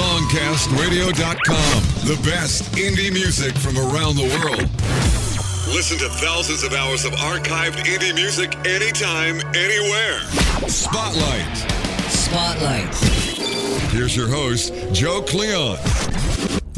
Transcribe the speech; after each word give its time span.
Songcastradio.com. 0.00 1.82
The 2.08 2.18
best 2.24 2.62
indie 2.72 3.12
music 3.12 3.54
from 3.58 3.76
around 3.76 4.16
the 4.16 4.22
world. 4.40 4.62
Listen 5.76 5.98
to 5.98 6.08
thousands 6.08 6.62
of 6.62 6.72
hours 6.72 7.04
of 7.04 7.12
archived 7.12 7.84
indie 7.84 8.14
music 8.14 8.56
anytime, 8.66 9.40
anywhere. 9.54 10.20
Spotlight. 10.70 11.54
Spotlight. 12.08 12.94
Here's 13.92 14.16
your 14.16 14.28
host, 14.28 14.72
Joe 14.92 15.20
Cleon. 15.20 15.76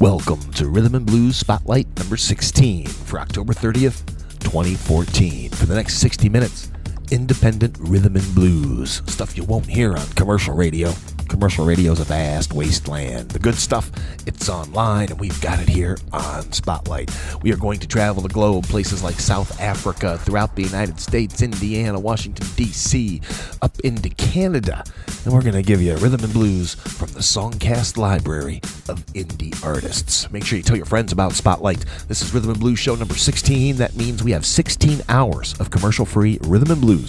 Welcome 0.00 0.40
to 0.54 0.66
Rhythm 0.66 0.96
and 0.96 1.06
Blues 1.06 1.36
Spotlight 1.36 1.86
number 1.96 2.16
16 2.16 2.88
for 2.88 3.20
October 3.20 3.52
30th, 3.52 4.04
2014. 4.40 5.50
For 5.50 5.66
the 5.66 5.76
next 5.76 5.98
60 5.98 6.28
minutes, 6.28 6.71
independent 7.12 7.76
rhythm 7.78 8.16
and 8.16 8.34
blues. 8.34 9.02
Stuff 9.06 9.36
you 9.36 9.44
won't 9.44 9.66
hear 9.66 9.94
on 9.94 10.06
commercial 10.12 10.54
radio. 10.54 10.90
Commercial 11.28 11.64
radio 11.64 11.92
is 11.92 12.00
a 12.00 12.04
vast 12.04 12.52
wasteland. 12.52 13.30
The 13.30 13.38
good 13.38 13.54
stuff, 13.54 13.90
it's 14.26 14.48
online, 14.48 15.10
and 15.10 15.20
we've 15.20 15.40
got 15.40 15.60
it 15.60 15.68
here 15.68 15.96
on 16.12 16.50
Spotlight. 16.52 17.10
We 17.42 17.52
are 17.52 17.56
going 17.56 17.80
to 17.80 17.86
travel 17.86 18.22
the 18.22 18.28
globe, 18.28 18.64
places 18.64 19.02
like 19.02 19.14
South 19.14 19.60
Africa, 19.60 20.18
throughout 20.18 20.56
the 20.56 20.62
United 20.62 21.00
States, 21.00 21.40
Indiana, 21.40 21.98
Washington, 21.98 22.46
D.C., 22.56 23.20
up 23.62 23.78
into 23.80 24.10
Canada, 24.10 24.84
and 25.24 25.32
we're 25.32 25.42
going 25.42 25.54
to 25.54 25.62
give 25.62 25.80
you 25.80 25.96
rhythm 25.96 26.22
and 26.24 26.32
blues 26.32 26.74
from 26.74 27.08
the 27.12 27.20
Songcast 27.20 27.96
Library 27.96 28.60
of 28.88 29.04
Indie 29.14 29.54
Artists. 29.64 30.30
Make 30.32 30.44
sure 30.44 30.58
you 30.58 30.62
tell 30.62 30.76
your 30.76 30.86
friends 30.86 31.12
about 31.12 31.32
Spotlight. 31.32 31.84
This 32.08 32.20
is 32.20 32.34
Rhythm 32.34 32.50
and 32.50 32.60
Blues 32.60 32.78
show 32.78 32.94
number 32.94 33.14
16. 33.14 33.76
That 33.76 33.96
means 33.96 34.22
we 34.22 34.32
have 34.32 34.44
16 34.44 35.00
hours 35.08 35.58
of 35.60 35.70
commercial 35.70 36.04
free 36.04 36.38
rhythm 36.42 36.70
and 36.72 36.80
blues 36.80 37.01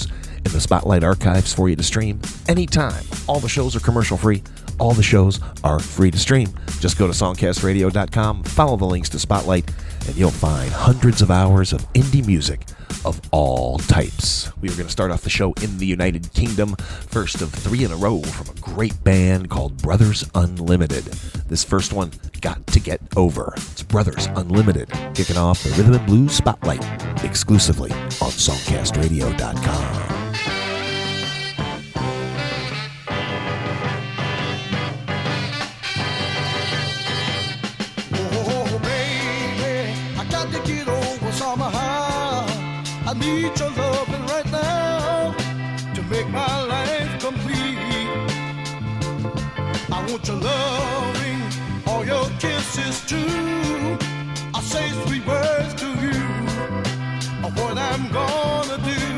in 0.45 0.51
the 0.51 0.59
Spotlight 0.59 1.03
archives 1.03 1.53
for 1.53 1.69
you 1.69 1.75
to 1.75 1.83
stream 1.83 2.19
anytime. 2.47 3.03
All 3.27 3.39
the 3.39 3.49
shows 3.49 3.75
are 3.75 3.79
commercial 3.79 4.17
free. 4.17 4.43
All 4.79 4.93
the 4.93 5.03
shows 5.03 5.39
are 5.63 5.79
free 5.79 6.11
to 6.11 6.17
stream. 6.17 6.49
Just 6.79 6.97
go 6.97 7.07
to 7.07 7.13
songcastradio.com, 7.13 8.43
follow 8.43 8.75
the 8.75 8.85
links 8.85 9.09
to 9.09 9.19
Spotlight, 9.19 9.71
and 10.07 10.15
you'll 10.15 10.31
find 10.31 10.71
hundreds 10.71 11.21
of 11.21 11.31
hours 11.31 11.73
of 11.73 11.81
indie 11.93 12.25
music 12.25 12.65
of 13.05 13.19
all 13.31 13.77
types. 13.79 14.51
We 14.61 14.69
are 14.69 14.75
going 14.75 14.85
to 14.85 14.91
start 14.91 15.11
off 15.11 15.21
the 15.21 15.29
show 15.29 15.53
in 15.61 15.77
the 15.77 15.85
United 15.85 16.33
Kingdom, 16.33 16.75
first 16.77 17.41
of 17.41 17.51
three 17.51 17.83
in 17.83 17.91
a 17.91 17.95
row 17.95 18.21
from 18.21 18.55
a 18.55 18.59
great 18.59 19.03
band 19.03 19.49
called 19.49 19.81
Brothers 19.81 20.29
Unlimited. 20.35 21.05
This 21.47 21.63
first 21.63 21.93
one, 21.93 22.11
Got 22.41 22.65
to 22.67 22.79
Get 22.79 23.01
Over. 23.15 23.53
It's 23.57 23.83
Brothers 23.83 24.27
Unlimited, 24.35 24.89
kicking 25.13 25.37
off 25.37 25.63
the 25.63 25.69
Rhythm 25.71 25.93
and 25.93 26.05
Blues 26.05 26.35
Spotlight 26.35 26.83
exclusively 27.23 27.91
on 27.91 28.31
songcastradio.com. 28.31 30.52
I 43.13 43.19
need 43.19 43.59
your 43.59 43.69
loving 43.69 44.25
right 44.25 44.51
now 44.51 45.35
to 45.93 46.01
make 46.09 46.27
my 46.29 46.63
life 46.63 47.21
complete. 47.21 47.77
I 49.91 50.03
want 50.09 50.27
your 50.27 50.37
loving, 50.37 51.41
all 51.85 52.03
your 52.03 52.27
kisses 52.39 53.05
too. 53.05 53.99
I 54.55 54.61
say 54.61 54.89
sweet 55.05 55.27
words 55.27 55.75
to 55.75 55.89
you 56.01 56.23
of 57.45 57.55
what 57.55 57.77
I'm 57.77 58.11
gonna 58.11 58.79
do. 58.83 59.12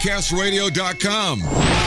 Get 0.00 1.77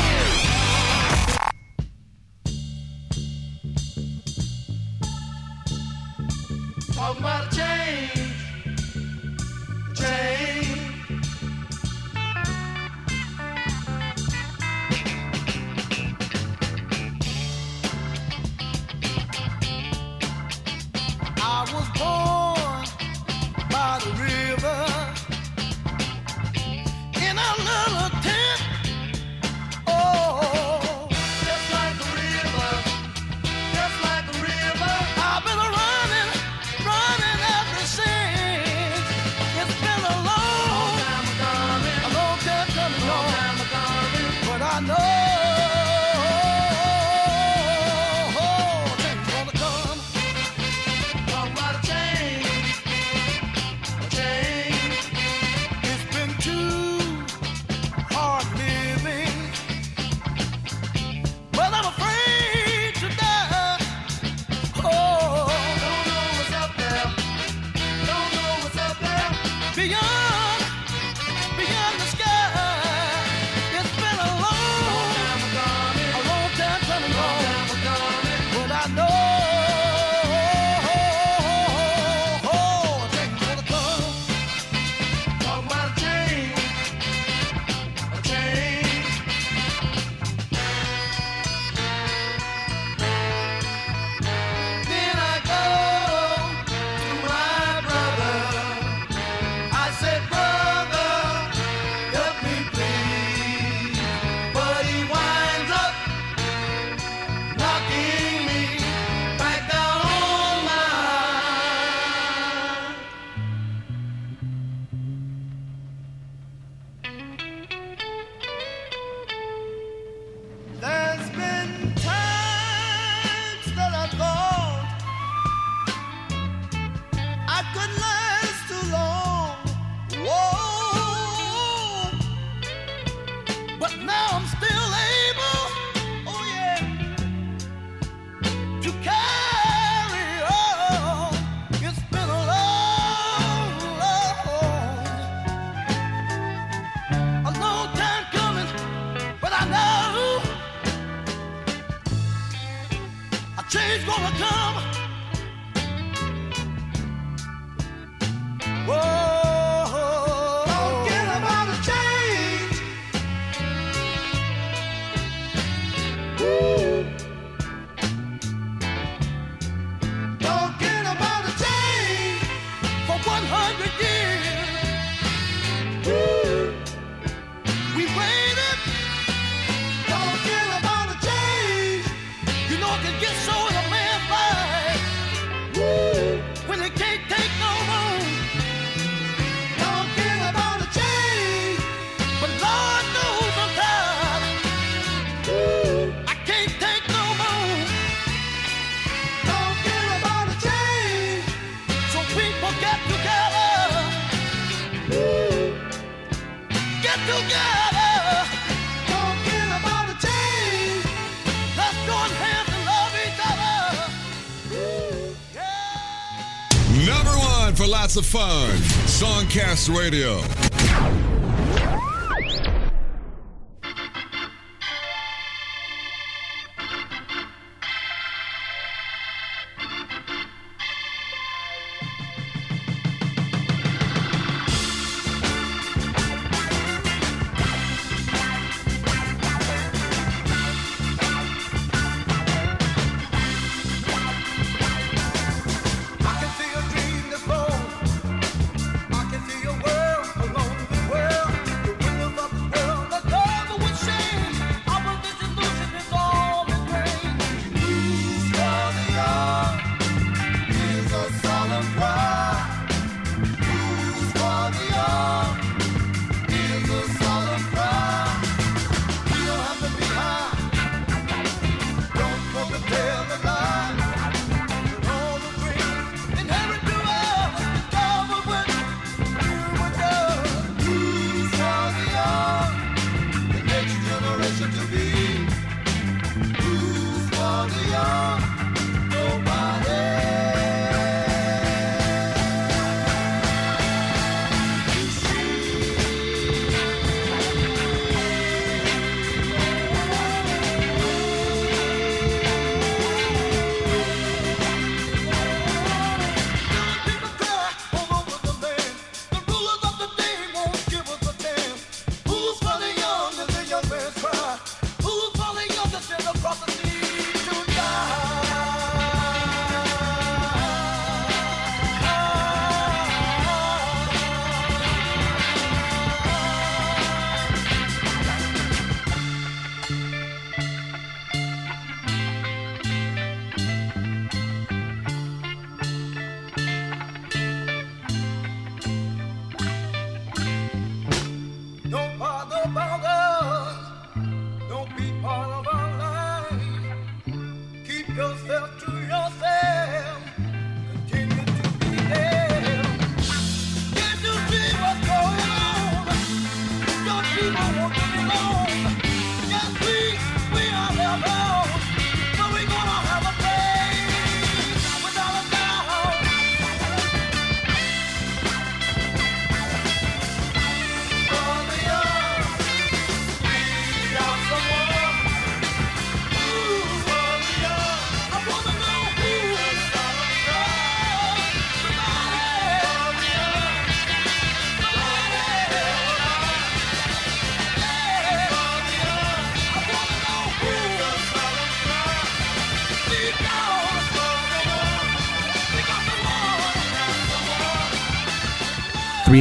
lots 218.02 218.16
of 218.16 218.26
fun. 218.26 218.72
Songcast 219.06 219.96
Radio. 219.96 220.61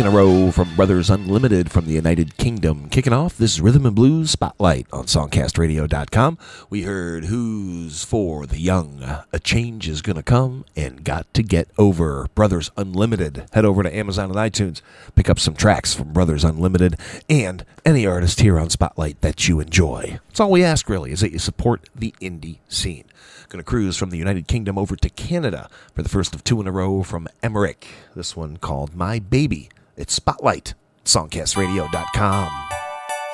In 0.00 0.06
a 0.06 0.10
row 0.10 0.50
from 0.50 0.74
Brothers 0.76 1.10
Unlimited 1.10 1.70
from 1.70 1.84
the 1.84 1.92
United 1.92 2.38
Kingdom. 2.38 2.88
Kicking 2.88 3.12
off 3.12 3.36
this 3.36 3.60
Rhythm 3.60 3.84
and 3.84 3.94
Blues 3.94 4.30
Spotlight 4.30 4.86
on 4.94 5.04
SongcastRadio.com. 5.04 6.38
We 6.70 6.84
heard 6.84 7.26
Who's 7.26 8.02
for 8.02 8.46
the 8.46 8.58
Young, 8.58 9.04
A 9.30 9.38
Change 9.38 9.86
is 9.90 10.00
Gonna 10.00 10.22
Come, 10.22 10.64
and 10.74 11.04
Got 11.04 11.32
to 11.34 11.42
Get 11.42 11.68
Over. 11.76 12.28
Brothers 12.34 12.70
Unlimited. 12.78 13.44
Head 13.52 13.66
over 13.66 13.82
to 13.82 13.94
Amazon 13.94 14.30
and 14.30 14.36
iTunes, 14.36 14.80
pick 15.16 15.28
up 15.28 15.38
some 15.38 15.52
tracks 15.52 15.92
from 15.92 16.14
Brothers 16.14 16.44
Unlimited 16.44 16.96
and 17.28 17.66
any 17.84 18.06
artist 18.06 18.40
here 18.40 18.58
on 18.58 18.70
Spotlight 18.70 19.20
that 19.20 19.48
you 19.48 19.60
enjoy. 19.60 20.18
That's 20.28 20.40
all 20.40 20.50
we 20.50 20.64
ask, 20.64 20.88
really, 20.88 21.12
is 21.12 21.20
that 21.20 21.32
you 21.32 21.38
support 21.38 21.90
the 21.94 22.14
indie 22.22 22.60
scene. 22.70 23.04
Going 23.50 23.62
to 23.62 23.68
cruise 23.68 23.98
from 23.98 24.08
the 24.08 24.18
United 24.18 24.48
Kingdom 24.48 24.78
over 24.78 24.96
to 24.96 25.10
Canada 25.10 25.68
for 25.94 26.02
the 26.02 26.08
first 26.08 26.34
of 26.34 26.42
two 26.42 26.58
in 26.58 26.66
a 26.66 26.72
row 26.72 27.02
from 27.02 27.28
Emmerich. 27.42 27.86
This 28.16 28.34
one 28.34 28.56
called 28.56 28.96
My 28.96 29.18
Baby. 29.18 29.68
It's 30.00 30.14
Spotlight, 30.14 30.72
songcastradio.com. 31.04 32.48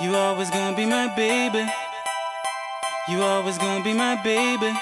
You 0.00 0.16
always 0.16 0.50
gonna 0.50 0.76
be 0.76 0.85
my 0.85 1.06
baby. 1.14 1.64
You 3.08 3.23
always 3.23 3.56
gonna 3.56 3.85
be 3.85 3.94
my 3.94 4.16
baby. 4.25 4.75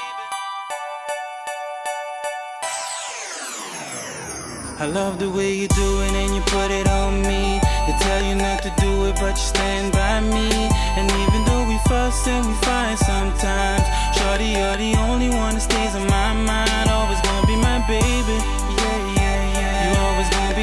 I 4.80 4.86
love 4.86 5.18
the 5.18 5.28
way 5.28 5.52
you 5.52 5.68
do 5.68 6.00
it 6.00 6.12
and 6.12 6.34
you 6.34 6.40
put 6.46 6.70
it 6.70 6.88
on 6.88 7.20
me. 7.20 7.60
They 7.84 7.94
tell 8.00 8.24
you 8.24 8.34
not 8.34 8.62
to 8.62 8.72
do 8.80 9.04
it, 9.04 9.16
but 9.16 9.36
you 9.36 9.44
stand 9.52 9.92
by 9.92 10.20
me. 10.20 10.48
And 10.96 11.04
even 11.12 11.44
though 11.44 11.68
we 11.68 11.76
fuss, 11.84 12.26
and 12.26 12.46
we 12.46 12.54
fight 12.64 12.96
sometimes. 12.96 13.84
Shorty, 14.16 14.56
you're 14.56 14.78
the 14.78 14.96
only 15.04 15.28
one 15.28 15.52
that 15.52 15.60
stays 15.60 15.94
in 15.94 16.06
my 16.06 16.32
mind. 16.32 16.88
Always 16.88 17.20
gonna 17.20 17.46
be 17.46 17.56
my 17.56 17.84
baby. 17.86 18.64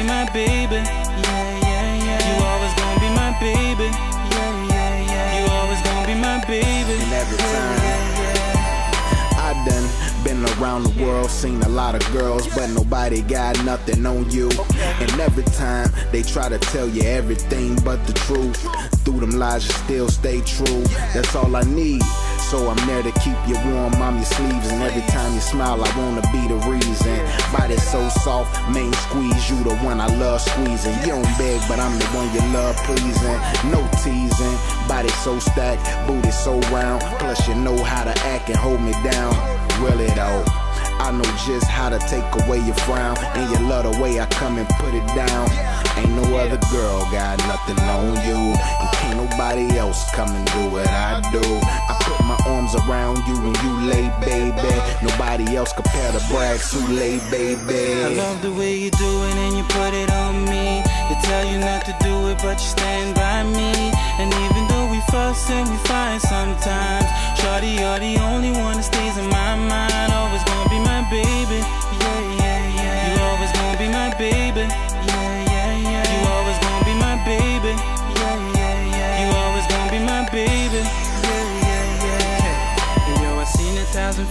Be 0.02 0.08
my 0.08 0.24
baby. 0.32 0.76
Yeah, 0.76 1.58
yeah, 1.62 2.04
yeah. 2.04 2.20
You 2.28 2.44
always 2.44 2.74
gonna 2.74 3.00
be 3.00 3.10
my 3.14 3.36
baby. 3.38 3.88
Yeah, 4.34 4.66
yeah, 4.68 5.12
yeah. 5.12 5.38
You 5.38 5.50
always 5.52 5.80
gonna 5.82 6.06
be 6.06 6.14
my 6.14 6.44
baby. 6.46 6.94
And 7.02 7.12
every 7.12 7.38
time. 7.38 8.02
I 9.38 9.64
done 9.66 10.24
been 10.24 10.44
around 10.58 10.84
the 10.84 11.04
world, 11.04 11.30
seen 11.30 11.60
a 11.62 11.68
lot 11.68 11.94
of 11.94 12.12
girls, 12.12 12.46
but 12.54 12.70
nobody 12.70 13.22
got 13.22 13.62
nothing 13.64 14.04
on 14.06 14.30
you. 14.30 14.50
And 15.00 15.20
every 15.20 15.44
time 15.44 15.90
they 16.10 16.22
try 16.22 16.48
to 16.48 16.58
tell 16.58 16.88
you 16.88 17.02
everything 17.02 17.76
but 17.84 18.04
the 18.06 18.12
truth, 18.12 18.58
through 19.04 19.20
them 19.20 19.30
lies 19.38 19.66
you 19.66 19.72
still 19.72 20.08
stay 20.08 20.40
true. 20.40 20.82
That's 21.14 21.34
all 21.36 21.54
I 21.54 21.62
need. 21.62 22.02
So 22.52 22.68
I'm 22.68 22.86
there 22.86 23.02
to 23.02 23.12
keep 23.12 23.38
you 23.48 23.56
warm 23.72 23.94
on 23.94 24.16
your 24.16 24.26
sleeves, 24.26 24.68
and 24.68 24.82
every 24.82 25.00
time 25.10 25.32
you 25.32 25.40
smile, 25.40 25.82
I 25.82 25.88
wanna 25.98 26.20
be 26.32 26.46
the 26.48 26.60
reason. 26.68 27.18
Body 27.50 27.78
so 27.78 28.06
soft, 28.10 28.52
main 28.68 28.92
squeeze, 28.92 29.48
you 29.48 29.56
the 29.64 29.74
one 29.76 30.02
I 30.02 30.08
love 30.18 30.42
squeezing. 30.42 30.92
You 31.00 31.16
don't 31.16 31.38
beg, 31.38 31.62
but 31.66 31.80
I'm 31.80 31.98
the 31.98 32.04
one 32.12 32.28
you 32.34 32.42
love 32.52 32.76
pleasing. 32.84 33.40
No 33.72 33.80
teasing, 34.04 34.58
body 34.86 35.08
so 35.24 35.38
stacked, 35.38 35.80
booty 36.06 36.30
so 36.30 36.60
round. 36.68 37.00
Plus 37.20 37.48
you 37.48 37.54
know 37.54 37.82
how 37.82 38.04
to 38.04 38.12
act 38.26 38.50
and 38.50 38.58
hold 38.58 38.82
me 38.82 38.92
down. 39.02 39.32
Really 39.80 40.08
though. 40.08 40.44
I 41.00 41.10
know 41.10 41.24
just 41.46 41.66
how 41.66 41.88
to 41.88 41.98
take 42.00 42.28
away 42.44 42.58
your 42.60 42.76
frown, 42.84 43.16
and 43.32 43.50
you 43.50 43.66
love 43.66 43.90
the 43.90 43.98
way 43.98 44.20
I 44.20 44.26
come 44.26 44.58
and 44.58 44.68
put 44.76 44.92
it 44.92 45.06
down. 45.16 45.48
Ain't 45.96 46.12
no 46.12 46.36
other 46.36 46.60
girl 46.70 47.00
got 47.10 47.38
nothing 47.48 47.80
on 47.80 48.12
you, 48.28 48.52
can't 49.12 49.30
nobody 49.30 49.78
else 49.78 50.10
come 50.12 50.28
and 50.28 50.46
do 50.52 50.70
what 50.70 50.88
I 50.88 51.20
do. 51.32 51.40
I 51.40 51.96
put 52.02 52.24
my 52.24 52.38
arms 52.46 52.74
around 52.74 53.18
you 53.26 53.36
and 53.36 53.56
you 53.62 53.72
lay, 53.90 54.08
baby. 54.20 54.72
Nobody 55.02 55.56
else 55.56 55.72
compare 55.72 56.12
to 56.12 56.22
Brad 56.28 56.60
lay, 56.88 57.18
I 57.18 57.30
baby. 57.30 58.02
I 58.02 58.08
love 58.08 58.42
the 58.42 58.52
way 58.52 58.76
you 58.76 58.90
do 58.90 59.12
it 59.24 59.36
and 59.36 59.56
you 59.56 59.64
put 59.64 59.94
it 59.94 60.10
on 60.10 60.44
me. 60.44 60.82
They 61.08 61.18
tell 61.24 61.44
you 61.46 61.58
not 61.58 61.84
to 61.86 61.96
do 62.00 62.28
it, 62.28 62.38
but 62.42 62.58
you 62.60 62.68
stand 62.68 63.14
by 63.14 63.42
me. 63.44 63.92
And 64.18 64.32
even 64.32 64.68
though 64.68 64.90
we 64.90 65.00
fuss 65.10 65.50
and 65.50 65.68
we 65.68 65.76
fight 65.88 66.20
sometimes, 66.20 67.06
Shorty, 67.40 67.68
you're 67.80 67.98
the 67.98 68.16
only 68.22 68.52
one 68.52 68.76
that 68.76 68.84
stays 68.84 69.16
in 69.18 69.28
my 69.28 69.56
mind. 69.56 70.12
Always 70.12 70.44
gonna 70.44 70.70
be 70.70 70.80
my 70.80 71.02
baby. 71.10 71.81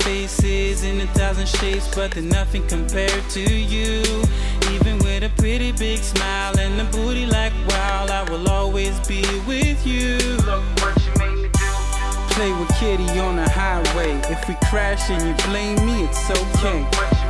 Faces 0.04 0.84
in 0.84 1.02
a 1.02 1.08
thousand 1.08 1.48
shapes, 1.48 1.88
but 1.96 2.12
they're 2.12 2.24
nothing 2.24 2.66
compared 2.68 3.24
to 3.30 3.42
you. 3.42 4.02
Even 4.74 4.98
with 5.00 5.24
a 5.24 5.32
pretty 5.38 5.72
big 5.72 6.00
smile 6.00 6.58
and 6.60 6.80
a 6.82 6.86
booty 6.86 7.26
like 7.26 7.54
wow, 7.68 8.06
I 8.10 8.30
will 8.30 8.48
always 8.50 9.00
be 9.08 9.22
with 9.48 9.86
you. 9.86 10.18
Look 10.46 10.64
what 10.82 10.98
you 11.06 11.14
made 11.18 11.44
me 11.44 11.50
do. 11.50 12.34
Play 12.36 12.52
with 12.54 12.70
Kitty 12.80 13.20
on 13.20 13.36
the 13.36 13.50
highway. 13.50 14.20
If 14.30 14.48
we 14.48 14.56
crash 14.70 15.10
and 15.10 15.22
you 15.28 15.36
blame 15.48 15.86
me, 15.86 16.06
it's 16.06 16.30
okay. 16.30 17.21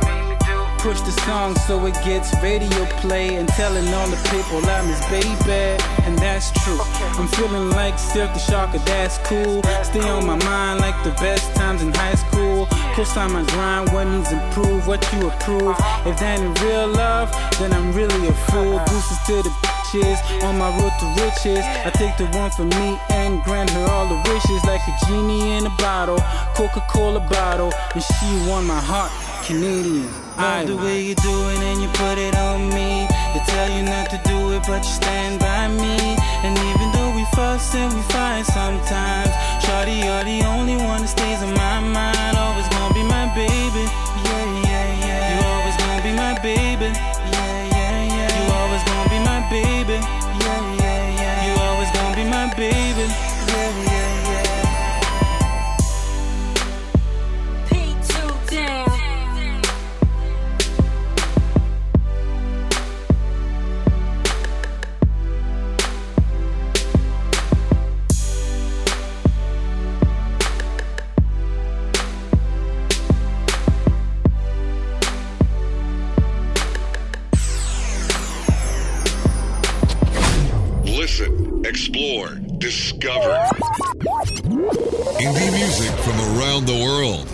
Push 0.82 1.00
the 1.02 1.12
song 1.22 1.54
so 1.54 1.86
it 1.86 1.94
gets 2.02 2.34
radio 2.42 2.84
play 2.98 3.36
and 3.36 3.48
telling 3.50 3.86
all 3.94 4.08
the 4.08 4.16
people 4.34 4.58
I'm 4.68 4.88
his 4.88 5.00
baby, 5.06 5.80
and 6.02 6.18
that's 6.18 6.50
true. 6.64 6.80
I'm 7.16 7.28
feeling 7.28 7.70
like 7.70 7.96
Silk 8.00 8.32
the 8.32 8.40
Shocker, 8.40 8.78
that's 8.78 9.18
cool. 9.18 9.62
Stay 9.84 10.00
on 10.00 10.26
my 10.26 10.34
mind 10.42 10.80
like 10.80 10.98
the 11.04 11.12
best 11.22 11.54
times 11.54 11.82
in 11.82 11.94
high 11.94 12.16
school. 12.16 12.66
Co-sign 12.94 13.30
my 13.30 13.44
grind, 13.44 13.92
what 13.92 14.08
needs 14.08 14.32
improve, 14.32 14.88
what 14.88 15.00
you 15.12 15.28
approve. 15.28 15.76
If 16.04 16.18
that 16.18 16.40
ain't 16.40 16.60
real 16.60 16.88
love, 16.88 17.30
then 17.60 17.72
I'm 17.72 17.92
really 17.92 18.26
a 18.26 18.32
fool. 18.50 18.82
Boosters 18.90 19.22
to 19.26 19.34
the 19.46 19.54
bitches 19.62 20.18
on 20.42 20.58
my 20.58 20.68
road 20.82 20.92
to 20.98 21.06
riches. 21.22 21.64
I 21.86 21.90
take 21.94 22.16
the 22.16 22.26
one 22.36 22.50
for 22.50 22.64
me 22.64 22.98
and 23.08 23.40
grant 23.44 23.70
her 23.70 23.86
all 23.86 24.08
the 24.08 24.18
wishes 24.28 24.64
like 24.64 24.82
a 24.88 25.06
genie 25.06 25.58
in 25.58 25.64
a 25.64 25.74
bottle, 25.78 26.18
Coca-Cola 26.56 27.20
bottle, 27.30 27.72
and 27.94 28.02
she 28.02 28.50
won 28.50 28.66
my 28.66 28.80
heart. 28.80 29.12
Canadian. 29.42 30.06
Love 30.38 30.66
the 30.68 30.76
way 30.76 31.02
you 31.02 31.14
do 31.16 31.34
it 31.50 31.58
and 31.58 31.82
you 31.82 31.88
put 31.98 32.16
it 32.16 32.36
on 32.36 32.68
me. 32.68 33.06
They 33.34 33.42
tell 33.44 33.68
you 33.68 33.82
not 33.82 34.08
to 34.10 34.20
do 34.24 34.52
it, 34.54 34.62
but 34.66 34.84
you 34.86 34.92
stand 34.94 35.40
by 35.40 35.66
me. 35.66 35.98
And 36.46 36.54
even 36.56 36.92
though 36.94 37.10
we 37.10 37.24
fuss 37.34 37.74
and 37.74 37.92
we 37.92 38.02
fight 38.02 38.46
sometimes, 38.46 39.30
Shorty, 39.66 39.98
you're 40.06 40.22
the 40.22 40.46
only 40.46 40.76
one 40.76 41.02
that 41.02 41.08
stays 41.08 41.42
in 41.42 41.52
my 41.54 41.80
mind. 41.80 42.36
Always 42.38 42.68
gonna 42.68 42.94
be 42.94 43.02
my 43.02 43.26
baby. 43.34 43.84
Yeah, 44.30 44.46
yeah, 44.62 45.06
yeah. 45.06 45.34
You 45.34 45.46
always 45.46 45.76
gonna 45.76 46.02
be 46.06 46.12
my 46.14 46.38
baby. 46.38 47.11
Discover. 83.02 83.34
Indie 85.18 85.52
music 85.52 85.90
from 86.04 86.20
around 86.38 86.66
the 86.66 86.78
world. 86.84 87.28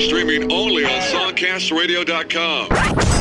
Streaming 0.00 0.50
only 0.50 0.84
on 0.84 1.02
songcastradio.com. 1.02 3.11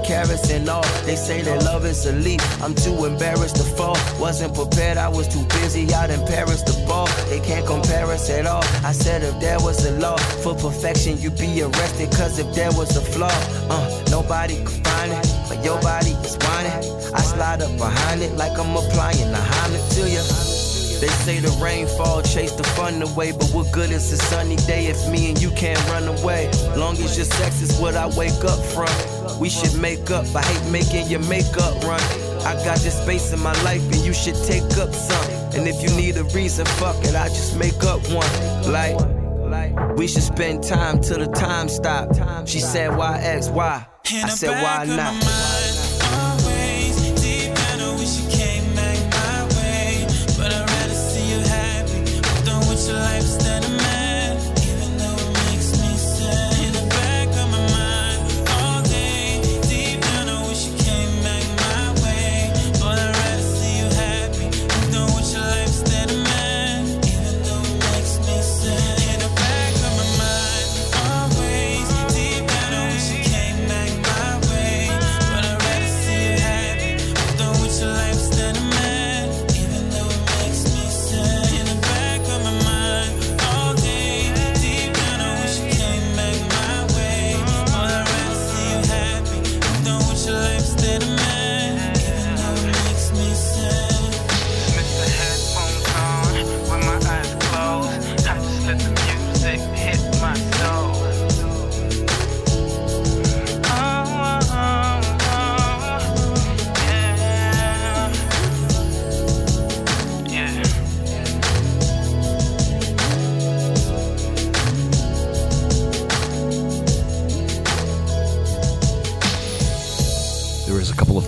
A 0.00 0.06
carats 0.06 0.50
and 0.50 0.68
all. 0.68 0.82
They 1.04 1.16
say 1.16 1.42
that 1.42 1.64
love 1.64 1.84
is 1.84 2.06
a 2.06 2.12
leap. 2.12 2.40
I'm 2.62 2.74
too 2.74 3.04
embarrassed 3.04 3.56
to 3.56 3.62
fall. 3.62 3.96
Wasn't 4.18 4.54
prepared, 4.54 4.98
I 4.98 5.08
was 5.08 5.28
too 5.28 5.44
busy 5.60 5.92
out 5.94 6.10
in 6.10 6.24
Paris 6.26 6.62
to 6.62 6.72
ball. 6.86 7.08
They 7.28 7.40
can't 7.40 7.66
compare 7.66 8.06
us 8.06 8.30
at 8.30 8.46
all. 8.46 8.64
I 8.84 8.92
said 8.92 9.22
if 9.22 9.38
there 9.40 9.58
was 9.60 9.84
a 9.84 9.92
law 9.98 10.16
for 10.42 10.54
perfection, 10.54 11.18
you'd 11.18 11.38
be 11.38 11.62
arrested. 11.62 12.10
Cause 12.12 12.38
if 12.38 12.54
there 12.54 12.72
was 12.72 12.96
a 12.96 13.00
flaw, 13.00 13.32
uh, 13.70 14.04
nobody 14.10 14.62
could 14.64 14.86
find 14.86 15.12
it. 15.12 15.26
But 15.48 15.64
your 15.64 15.80
body 15.80 16.10
is 16.10 16.36
whining. 16.36 16.72
I 17.14 17.20
slide 17.22 17.62
up 17.62 17.76
behind 17.76 18.22
it 18.22 18.36
like 18.36 18.58
I'm 18.58 18.76
applying 18.76 19.30
the 19.32 19.42
Heimlich 19.52 19.94
to 19.96 20.10
you. 20.10 20.60
They 21.00 21.08
say 21.24 21.40
the 21.40 21.48
rainfall 21.64 22.20
chase 22.20 22.52
the 22.52 22.62
fun 22.62 23.00
away, 23.00 23.32
but 23.32 23.48
what 23.54 23.72
good 23.72 23.90
is 23.90 24.12
a 24.12 24.18
sunny 24.18 24.56
day 24.56 24.88
if 24.88 25.08
me 25.08 25.30
and 25.30 25.40
you 25.40 25.50
can't 25.52 25.82
run 25.88 26.06
away? 26.06 26.50
Long 26.76 26.92
as 26.98 27.16
your 27.16 27.24
sex 27.24 27.62
is 27.62 27.80
what 27.80 27.96
I 27.96 28.06
wake 28.18 28.44
up 28.44 28.60
from, 28.66 28.92
we 29.40 29.48
should 29.48 29.80
make 29.80 30.10
up. 30.10 30.26
I 30.36 30.42
hate 30.42 30.70
making 30.70 31.08
your 31.08 31.20
makeup 31.28 31.82
run. 31.82 32.00
I 32.44 32.54
got 32.64 32.78
this 32.78 33.00
space 33.02 33.32
in 33.32 33.40
my 33.40 33.54
life 33.62 33.82
and 33.82 34.04
you 34.04 34.12
should 34.12 34.36
take 34.44 34.76
up 34.76 34.94
some. 34.94 35.30
And 35.54 35.66
if 35.66 35.82
you 35.82 35.90
need 35.96 36.16
a 36.18 36.24
reason, 36.24 36.66
fuck 36.66 36.96
it, 37.04 37.14
I 37.14 37.28
just 37.28 37.56
make 37.56 37.82
up 37.84 38.00
one. 38.10 38.70
Like, 38.70 39.96
we 39.96 40.06
should 40.06 40.22
spend 40.22 40.62
time 40.62 41.00
till 41.00 41.18
the 41.18 41.26
time 41.26 41.68
stop. 41.68 42.14
She 42.46 42.60
said, 42.60 42.96
why 42.96 43.18
X, 43.18 43.48
why? 43.48 43.86
I 44.06 44.28
said, 44.28 44.62
why 44.62 44.84
not? 44.84 45.69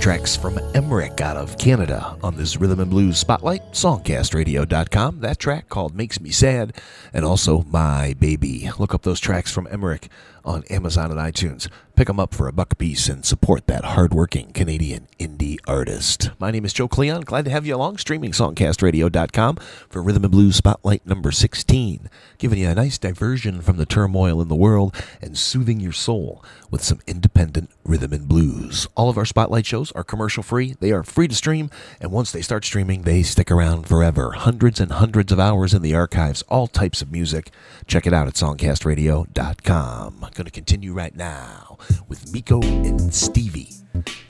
Tracks 0.03 0.35
from 0.35 0.59
Emmerich 0.75 1.21
out 1.21 1.37
of 1.37 1.57
Canada 1.59 2.17
on 2.25 2.37
this 2.37 2.57
Rhythm 2.57 2.81
and 2.81 2.91
Blues 2.91 3.19
Spotlight, 3.19 3.63
songcastradio.com. 3.71 5.21
That 5.21 5.39
track 5.39 5.69
called 5.69 5.95
Makes 5.95 6.21
Me 6.21 6.31
Sad, 6.31 6.77
and 7.13 7.25
also 7.25 7.63
My 7.71 8.17
Baby. 8.19 8.69
Look 8.81 8.95
up 8.95 9.03
those 9.03 9.21
tracks 9.21 9.53
from 9.53 9.69
Emmerich 9.71 10.09
on 10.45 10.65
Amazon 10.71 11.11
and 11.11 11.21
iTunes. 11.21 11.69
Pick 11.95 12.07
them 12.07 12.19
up 12.19 12.35
for 12.35 12.49
a 12.49 12.53
buck 12.53 12.79
piece 12.79 13.09
and 13.09 13.25
support 13.25 13.67
that 13.67 13.85
hardworking 13.85 14.53
Canadian 14.53 15.09
indie 15.19 15.59
artist. 15.67 16.31
My 16.39 16.51
name 16.51 16.65
is 16.65 16.73
Joe 16.73 16.89
Cleon. 16.89 17.21
Glad 17.21 17.45
to 17.45 17.51
have 17.51 17.67
you 17.67 17.77
along, 17.77 17.99
streaming 17.99 18.33
songcastradio.com 18.33 19.57
for 19.91 20.03
Rhythm 20.03 20.25
and 20.25 20.33
Blues 20.33 20.57
Spotlight 20.57 21.07
number 21.07 21.31
16, 21.31 22.09
giving 22.39 22.59
you 22.59 22.69
a 22.69 22.75
nice 22.75 22.97
diversion 22.97 23.61
from 23.61 23.77
the 23.77 23.85
turmoil 23.85 24.41
in 24.41 24.49
the 24.49 24.57
world 24.57 24.97
and 25.21 25.37
soothing 25.37 25.81
your 25.81 25.93
soul 25.93 26.43
with 26.71 26.83
some 26.83 27.01
independent 27.07 27.71
rhythm 27.85 28.15
and 28.15 28.27
blues. 28.27 28.89
All 28.97 29.11
of 29.11 29.19
our 29.19 29.27
Spotlight 29.27 29.67
shows 29.67 29.93
are 29.93 30.03
commercial 30.03 30.43
free. 30.43 30.75
They 30.81 30.93
are 30.93 31.03
free 31.03 31.29
to 31.29 31.35
stream, 31.35 31.69
and 32.01 32.11
once 32.11 32.33
they 32.33 32.41
start 32.41 32.65
streaming, 32.65 33.03
they 33.03 33.23
stick 33.23 33.51
around 33.51 33.87
forever. 33.87 34.33
Hundreds 34.33 34.81
and 34.81 34.93
hundreds 34.93 35.31
of 35.31 35.39
hours 35.39 35.75
in 35.75 35.83
the 35.83 35.95
archives, 35.95 36.41
all 36.49 36.67
types 36.69 37.03
of 37.03 37.13
music. 37.13 37.51
Check 37.87 38.07
it 38.07 38.15
out 38.15 38.29
at 38.29 38.35
songcastradio.com. 38.35 40.31
Going 40.35 40.47
to 40.47 40.51
continue 40.51 40.95
right 40.95 41.15
now 41.15 41.77
with 42.09 42.33
Miko 42.33 42.63
and 42.63 43.13
Stevie. 43.13 43.69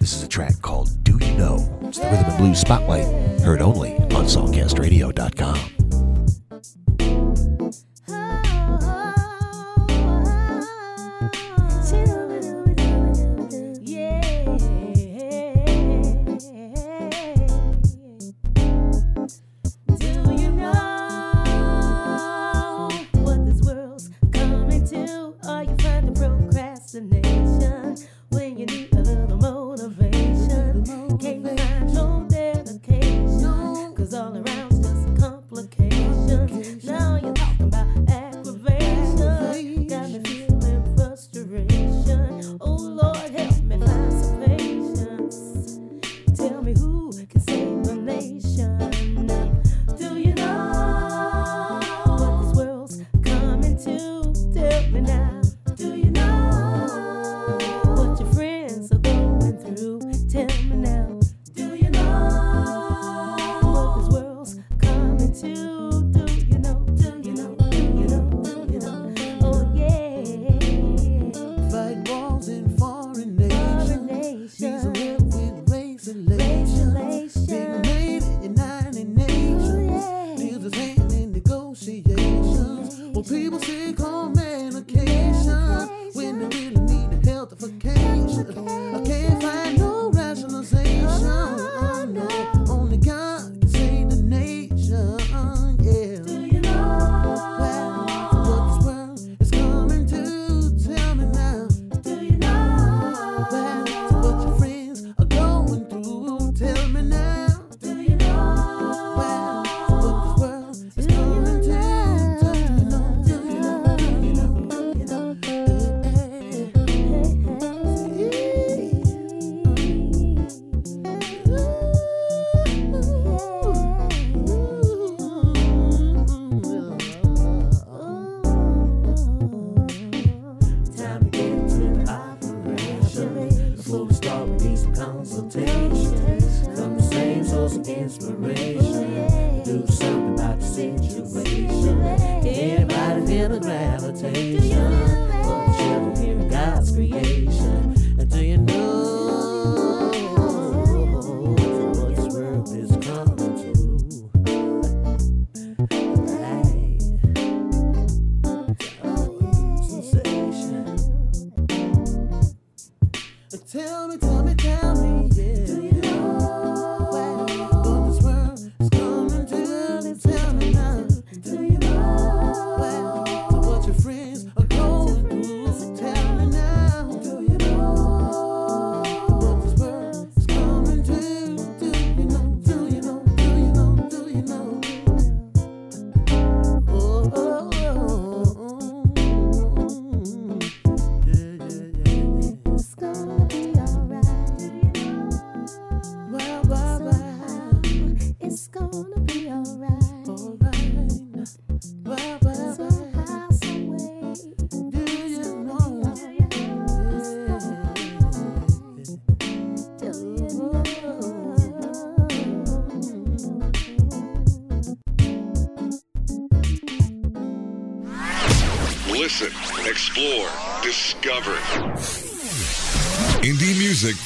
This 0.01 0.13
is 0.15 0.25
a 0.25 0.29
track 0.29 0.61
called 0.61 1.05
Do 1.05 1.17
You 1.25 1.33
Know? 1.35 1.79
It's 1.83 2.01
the 2.01 2.07
Rhythm 2.07 2.25
and 2.25 2.39
Blues 2.39 2.59
Spotlight, 2.59 3.07
heard 3.43 3.63
only 3.63 3.95
on 3.95 4.27
songcastradio.com. 4.27 5.92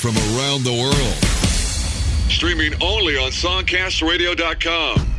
from 0.06 0.38
around 0.38 0.62
the 0.62 0.72
world. 0.72 2.30
Streaming 2.30 2.72
only 2.80 3.16
on 3.16 3.32
SongcastRadio.com. 3.32 5.15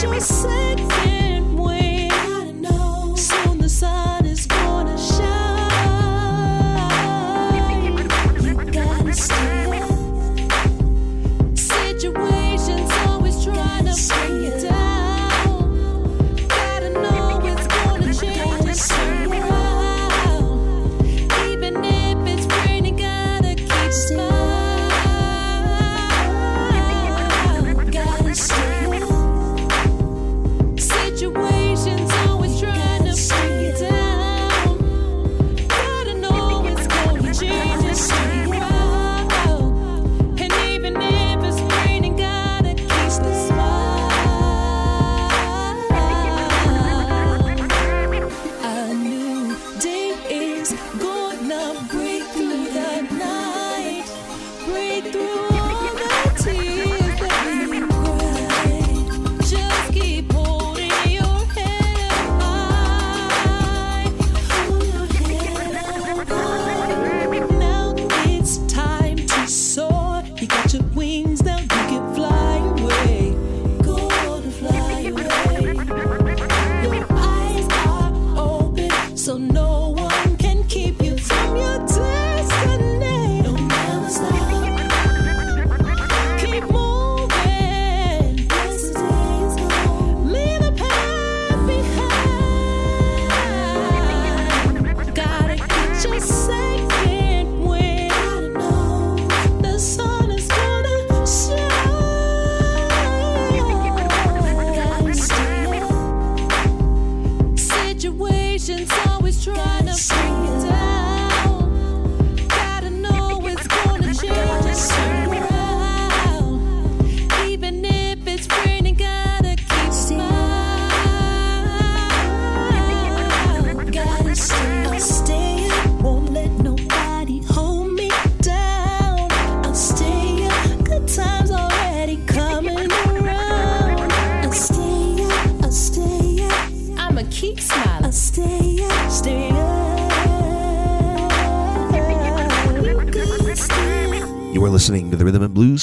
She 0.00 0.06
me 0.06 0.18
sing. 0.18 0.69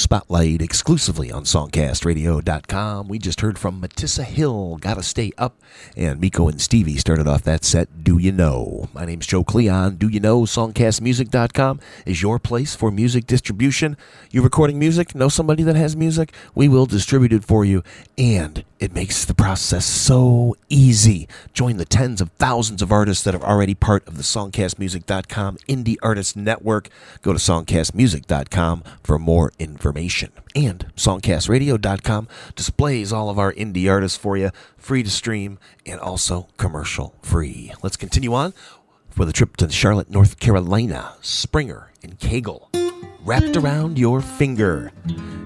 Spotlight 0.08 0.62
exclusively 0.62 1.30
on 1.30 1.44
SongcastRadio.com. 1.44 3.08
We 3.08 3.18
just 3.18 3.42
heard 3.42 3.58
from 3.58 3.82
Matissa 3.82 4.24
Hill, 4.24 4.78
Gotta 4.80 5.02
Stay 5.02 5.32
Up, 5.36 5.60
and 5.98 6.18
Miko 6.18 6.48
and 6.48 6.58
Stevie 6.58 6.96
started 6.96 7.26
off 7.26 7.42
that 7.42 7.62
set, 7.62 8.04
Do 8.04 8.16
You 8.16 8.32
Know? 8.32 8.88
My 8.94 9.04
name's 9.04 9.26
Joe 9.26 9.44
Cleon. 9.44 9.96
Do 9.96 10.08
You 10.08 10.20
Know? 10.20 10.44
SongcastMusic.com 10.44 11.80
is 12.06 12.22
your 12.22 12.38
place 12.38 12.74
for 12.74 12.90
music 12.90 13.26
distribution. 13.26 13.98
You're 14.30 14.44
recording 14.44 14.78
music? 14.78 15.14
Know 15.14 15.28
somebody 15.28 15.62
that 15.64 15.76
has 15.76 15.94
music? 15.94 16.32
We 16.54 16.68
will 16.68 16.86
distribute 16.86 17.34
it 17.34 17.44
for 17.44 17.66
you, 17.66 17.82
and 18.16 18.64
it 18.78 18.94
makes 18.94 19.26
the 19.26 19.34
process 19.34 19.84
so 19.84 20.56
easy. 20.70 21.28
Join 21.52 21.76
the 21.76 21.84
tens 21.84 22.22
of 22.22 22.30
thousands 22.38 22.80
of 22.80 22.90
artists 22.90 23.24
that 23.24 23.34
are 23.34 23.44
already 23.44 23.74
part 23.74 24.08
of 24.08 24.16
the 24.16 24.22
SongcastMusic.com 24.22 25.58
Indie 25.68 25.96
Artist 26.00 26.34
Network. 26.34 26.88
Go 27.20 27.34
to 27.34 27.38
SongcastMusic.com 27.38 28.84
for 29.02 29.18
more 29.18 29.52
information. 29.58 29.97
And 30.54 30.86
SongcastRadio.com 30.96 32.28
displays 32.54 33.12
all 33.12 33.30
of 33.30 33.38
our 33.38 33.52
indie 33.52 33.90
artists 33.90 34.16
for 34.16 34.36
you, 34.36 34.50
free 34.76 35.02
to 35.02 35.10
stream 35.10 35.58
and 35.86 36.00
also 36.00 36.48
commercial 36.56 37.14
free. 37.22 37.72
Let's 37.82 37.96
continue 37.96 38.34
on 38.34 38.54
with 39.16 39.28
a 39.28 39.32
trip 39.32 39.56
to 39.56 39.70
Charlotte, 39.70 40.10
North 40.10 40.38
Carolina. 40.38 41.14
Springer 41.20 41.92
and 42.02 42.18
Kegel. 42.18 42.70
Wrapped 43.24 43.56
around 43.56 43.98
your 43.98 44.20
finger. 44.20 44.92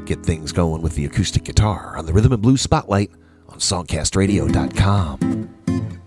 Get 0.04 0.22
things 0.22 0.52
going 0.52 0.82
with 0.82 0.94
the 0.94 1.06
acoustic 1.06 1.44
guitar 1.44 1.96
on 1.96 2.06
the 2.06 2.12
Rhythm 2.12 2.32
and 2.32 2.42
Blues 2.42 2.60
Spotlight 2.60 3.10
on 3.48 3.58
SongcastRadio.com. 3.58 6.01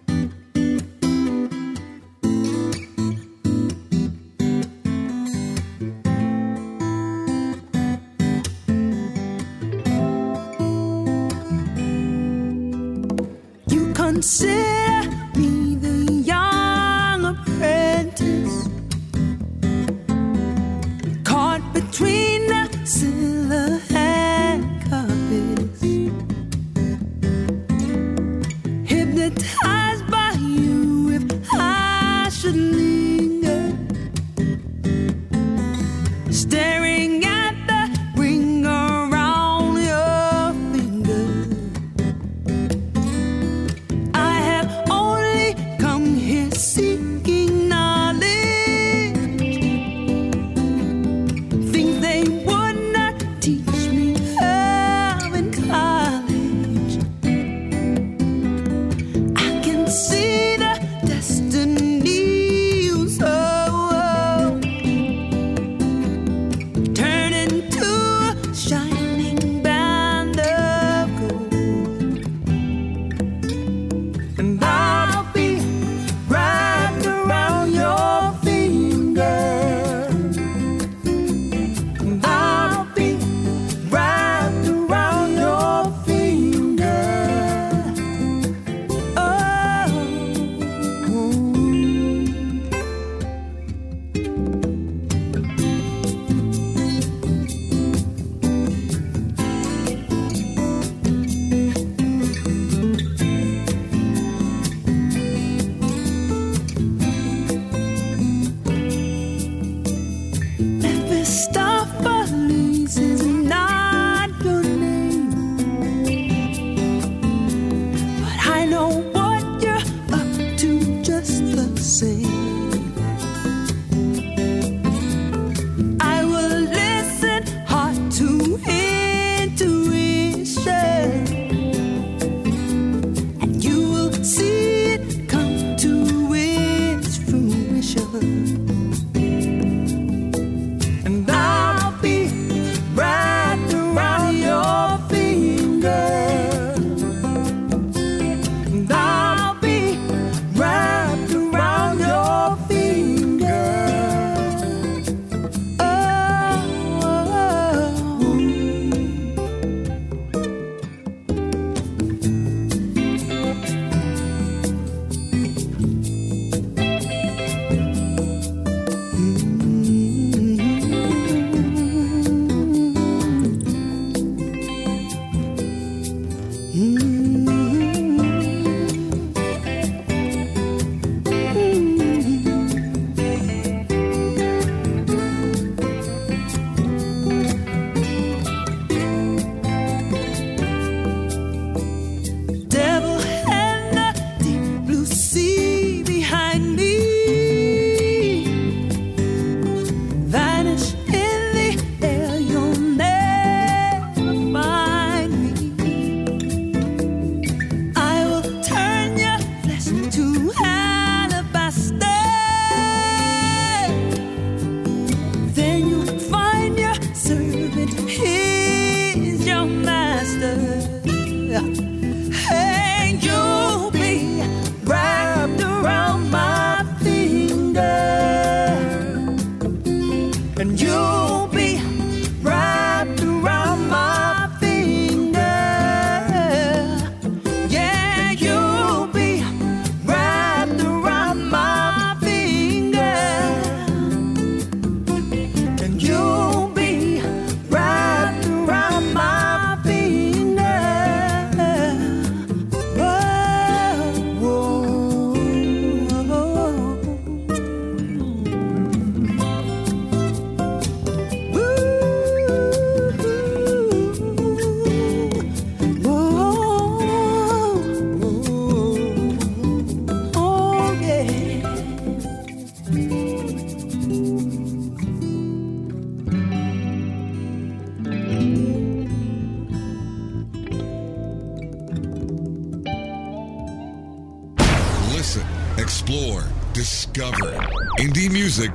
consider 14.16 15.10
me 15.36 15.76
the 15.76 16.14
young 16.24 17.26
apprentice 17.26 18.70
caught 21.26 21.62
between 21.74 22.48
the 22.48 22.64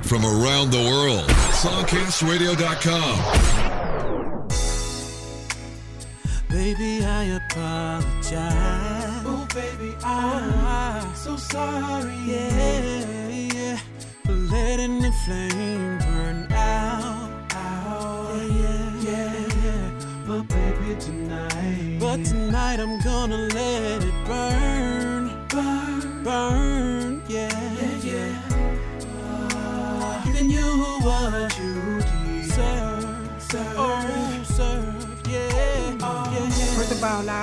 from 0.03 0.25
around 0.25 0.71
the 0.71 0.83
world. 0.89 1.29
Songcastradio.com. 1.61 3.15
Baby, 6.49 7.05
I 7.05 7.39
apologize. 7.39 9.23
Oh, 9.25 9.47
baby, 9.53 9.93
I'm 10.03 10.03
ah. 10.03 11.13
so 11.15 11.37
sorry. 11.37 12.13
Yeah, 12.25 13.29
yeah. 13.29 13.79
For 14.25 14.33
letting 14.33 14.99
the 14.99 15.11
flame 15.23 15.60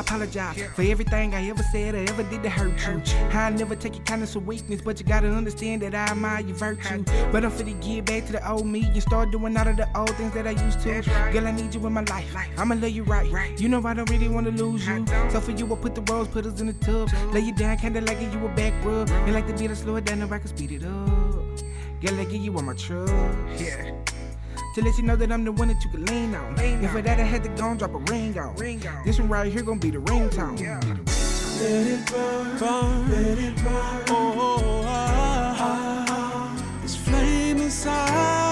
apologize 0.08 0.58
for 0.74 0.82
everything 0.82 1.34
I 1.34 1.48
ever 1.48 1.62
said 1.70 1.94
or 1.94 1.98
ever 1.98 2.22
did 2.24 2.42
to 2.42 2.48
hurt 2.48 2.80
you. 2.86 3.14
I 3.30 3.50
never 3.50 3.76
take 3.76 3.94
your 3.94 4.04
kindness 4.04 4.32
for 4.32 4.40
weakness, 4.40 4.80
but 4.80 4.98
you 4.98 5.04
gotta 5.04 5.28
understand 5.28 5.82
that 5.82 5.94
I 5.94 6.12
admire 6.12 6.40
your 6.40 6.56
virtue. 6.56 7.04
But 7.30 7.44
I'm 7.44 7.50
finna 7.50 7.78
get 7.82 8.06
back 8.06 8.24
to 8.26 8.32
the 8.32 8.50
old 8.50 8.66
me 8.66 8.84
and 8.84 9.02
start 9.02 9.30
doing 9.30 9.54
all 9.56 9.68
of 9.68 9.76
the 9.76 9.88
old 9.94 10.14
things 10.16 10.32
that 10.32 10.46
I 10.46 10.52
used 10.52 10.80
to. 10.80 11.02
Girl, 11.32 11.46
I 11.46 11.50
need 11.50 11.74
you 11.74 11.86
in 11.86 11.92
my 11.92 12.02
life. 12.04 12.34
I'ma 12.56 12.74
love 12.76 12.88
you 12.90 13.04
right. 13.04 13.60
You 13.60 13.68
know 13.68 13.84
I 13.84 13.92
don't 13.92 14.08
really 14.08 14.28
wanna 14.28 14.50
lose 14.50 14.86
you. 14.86 15.04
So 15.30 15.40
for 15.40 15.50
you, 15.50 15.70
I 15.70 15.76
put 15.76 15.94
the 15.94 16.00
rose 16.10 16.28
petals 16.28 16.60
in 16.60 16.68
the 16.68 16.72
tub. 16.72 17.10
Lay 17.34 17.40
you 17.40 17.54
down, 17.54 17.76
kinda 17.76 18.00
like 18.00 18.20
you 18.20 18.46
a 18.46 18.48
back 18.48 18.72
rub. 18.84 19.10
And 19.10 19.34
like 19.34 19.46
the 19.46 19.52
beat, 19.52 19.70
I 19.70 19.74
slow 19.74 19.96
it 19.96 20.06
down, 20.06 20.22
if 20.22 20.32
I 20.32 20.38
can 20.38 20.48
speed 20.48 20.72
it 20.72 20.84
up. 20.84 21.44
Girl, 22.00 22.18
I 22.18 22.24
give 22.24 22.40
you 22.40 22.56
on 22.56 22.64
my 22.64 22.74
trust. 22.74 23.12
Yeah. 23.58 23.97
To 24.74 24.84
let 24.84 24.96
you 24.96 25.02
know 25.02 25.16
that 25.16 25.32
I'm 25.32 25.44
the 25.44 25.52
one 25.52 25.68
that 25.68 25.82
you 25.82 25.90
can 25.90 26.04
lean 26.06 26.34
on. 26.34 26.54
If 26.58 26.92
for 26.92 27.02
that 27.02 27.18
I 27.18 27.24
had 27.24 27.42
to 27.44 27.48
go 27.50 27.70
and 27.70 27.78
drop 27.78 27.94
a 27.94 27.98
ring 27.98 28.38
on. 28.38 28.54
This 29.04 29.18
one 29.18 29.28
right 29.28 29.50
here 29.52 29.62
gonna 29.62 29.80
be 29.80 29.90
the 29.90 29.98
ringtone. 29.98 30.58
Let 31.60 31.86
it 31.86 32.06
burn, 32.06 32.58
burn, 32.58 33.10
let 33.10 33.38
it 33.38 33.56
burn. 33.56 34.04
Oh, 34.10 34.84
ah, 34.86 35.56
ah, 35.58 36.80
this 36.82 36.94
flame 36.94 37.58
inside 37.58 38.47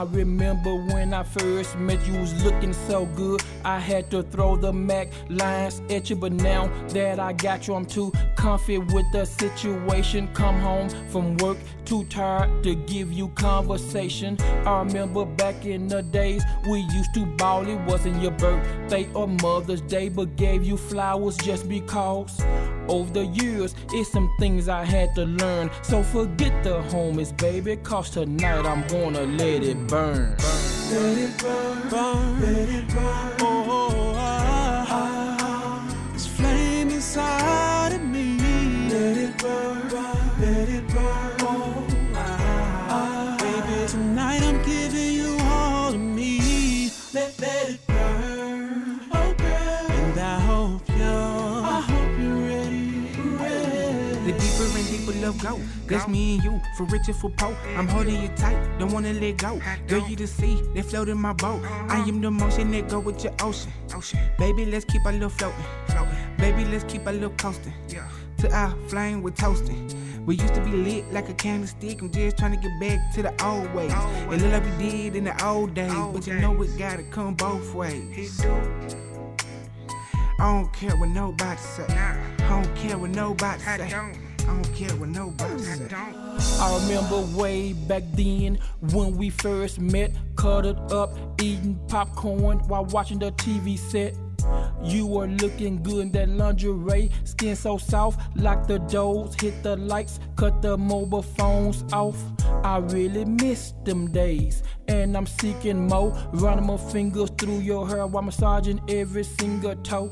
I 0.00 0.04
remember 0.04 0.74
when 0.76 1.12
I 1.12 1.22
first 1.22 1.76
met 1.76 2.06
you 2.06 2.18
was 2.18 2.32
looking 2.42 2.72
so 2.72 3.04
good. 3.04 3.42
I 3.66 3.78
had 3.78 4.10
to 4.12 4.22
throw 4.22 4.56
the 4.56 4.72
Mac 4.72 5.08
lines 5.28 5.82
at 5.90 6.08
you, 6.08 6.16
but 6.16 6.32
now 6.32 6.68
that 6.88 7.20
I 7.20 7.34
got 7.34 7.68
you, 7.68 7.74
I'm 7.74 7.84
too 7.84 8.10
comfy 8.34 8.78
with 8.78 9.04
the 9.12 9.26
situation. 9.26 10.28
Come 10.32 10.58
home 10.58 10.88
from 11.10 11.36
work, 11.36 11.58
too 11.84 12.04
tired 12.04 12.64
to 12.64 12.76
give 12.76 13.12
you 13.12 13.28
conversation. 13.28 14.38
I 14.64 14.78
remember 14.78 15.26
back 15.26 15.66
in 15.66 15.86
the 15.86 16.00
days 16.00 16.42
we 16.66 16.78
used 16.78 17.12
to 17.12 17.26
ball. 17.36 17.68
It 17.68 17.78
wasn't 17.80 18.22
your 18.22 18.32
birthday 18.32 19.06
or 19.12 19.28
Mother's 19.28 19.82
Day, 19.82 20.08
but 20.08 20.34
gave 20.36 20.64
you 20.64 20.78
flowers 20.78 21.36
just 21.36 21.68
because. 21.68 22.40
Over 22.90 23.12
the 23.12 23.26
years, 23.26 23.76
it's 23.92 24.10
some 24.10 24.34
things 24.40 24.68
I 24.68 24.84
had 24.84 25.14
to 25.14 25.24
learn. 25.24 25.70
So 25.82 26.02
forget 26.02 26.64
the 26.64 26.82
homies, 26.90 27.30
baby, 27.36 27.76
cause 27.76 28.10
tonight 28.10 28.66
I'm 28.66 28.84
gonna 28.88 29.22
let 29.22 29.62
it 29.62 29.86
burn. 29.86 30.34
Let 30.90 31.16
it 31.16 31.38
burn, 31.38 31.88
burn, 31.88 32.40
let 32.40 32.68
it 32.68 32.88
burn. 32.88 33.36
Oh, 33.42 34.12
ah, 34.16 34.86
ah, 34.90 36.10
this 36.12 36.26
flame 36.26 36.90
inside 36.90 37.92
of 37.92 38.02
me. 38.02 38.36
Let 38.90 39.16
it 39.16 39.38
burn, 39.38 39.69
love 55.30 55.42
go. 55.42 55.60
That's 55.86 56.08
me 56.08 56.34
and 56.34 56.44
you, 56.44 56.60
for 56.76 56.84
rich 56.84 57.08
and 57.08 57.16
for 57.16 57.30
poor. 57.30 57.56
I'm 57.76 57.88
holding 57.88 58.20
you 58.22 58.28
tight, 58.36 58.78
don't 58.78 58.92
wanna 58.92 59.12
let 59.12 59.36
go. 59.36 59.60
Girl, 59.86 60.06
you 60.08 60.16
the 60.16 60.26
sea, 60.26 60.60
they 60.74 60.82
float 60.82 61.08
in 61.08 61.18
my 61.18 61.32
boat. 61.32 61.62
I 61.88 62.00
am 62.08 62.20
the 62.20 62.30
motion 62.30 62.70
that 62.72 62.88
go 62.88 62.98
with 63.00 63.22
your 63.24 63.34
ocean. 63.42 63.72
Baby, 64.38 64.66
let's 64.66 64.84
keep 64.84 65.04
our 65.06 65.12
little 65.12 65.30
floating. 65.30 65.64
Baby, 66.38 66.64
let's 66.66 66.84
keep 66.84 67.06
our 67.06 67.12
little 67.12 67.30
coasting. 67.30 67.74
To 68.38 68.52
our 68.52 68.74
flame, 68.88 69.22
we're 69.22 69.30
toasting. 69.30 69.90
We 70.24 70.36
used 70.36 70.54
to 70.54 70.60
be 70.62 70.70
lit 70.70 71.12
like 71.12 71.28
a 71.28 71.34
candlestick. 71.34 72.00
I'm 72.00 72.10
just 72.10 72.38
trying 72.38 72.52
to 72.52 72.68
get 72.68 72.80
back 72.80 73.14
to 73.14 73.22
the 73.22 73.44
old 73.44 73.72
ways. 73.74 73.92
It 73.92 74.42
look 74.42 74.52
like 74.52 74.64
we 74.64 74.90
did 74.90 75.16
in 75.16 75.24
the 75.24 75.44
old 75.44 75.74
days, 75.74 75.92
but 76.12 76.26
you 76.26 76.34
know 76.34 76.60
it 76.62 76.78
gotta 76.78 77.02
come 77.04 77.34
both 77.34 77.74
ways. 77.74 78.40
I 80.38 80.44
don't 80.54 80.72
care 80.72 80.96
what 80.96 81.10
nobody 81.10 81.60
say. 81.60 81.86
I 81.88 82.48
don't 82.48 82.74
care 82.74 82.96
what 82.96 83.10
nobody 83.10 83.62
say. 83.62 84.29
I 84.50 84.52
don't 84.52 84.74
care 84.74 84.96
what 84.96 85.10
nobody 85.10 85.62
say. 85.62 85.88
I 85.94 86.80
remember 86.82 87.20
way 87.38 87.72
back 87.72 88.02
then 88.14 88.58
when 88.80 89.16
we 89.16 89.30
first 89.30 89.78
met, 89.78 90.10
cuddled 90.34 90.92
up, 90.92 91.16
eating 91.40 91.78
popcorn 91.86 92.58
while 92.66 92.84
watching 92.86 93.20
the 93.20 93.30
TV 93.32 93.78
set. 93.78 94.16
You 94.82 95.06
were 95.06 95.28
looking 95.28 95.80
good 95.84 96.00
in 96.00 96.12
that 96.12 96.30
lingerie, 96.30 97.12
skin 97.22 97.54
so 97.54 97.78
soft 97.78 98.36
lock 98.36 98.66
the 98.66 98.80
doors. 98.80 99.40
Hit 99.40 99.62
the 99.62 99.76
lights, 99.76 100.18
cut 100.34 100.62
the 100.62 100.76
mobile 100.76 101.22
phones 101.22 101.84
off. 101.92 102.20
I 102.64 102.78
really 102.78 103.24
miss 103.24 103.72
them 103.84 104.10
days, 104.10 104.64
and 104.88 105.16
I'm 105.16 105.26
seeking 105.26 105.86
more. 105.86 106.10
Running 106.32 106.66
my 106.66 106.76
fingers 106.76 107.30
through 107.38 107.60
your 107.60 107.86
hair 107.86 108.04
while 108.08 108.24
massaging 108.24 108.80
every 108.88 109.22
single 109.22 109.76
toe. 109.76 110.10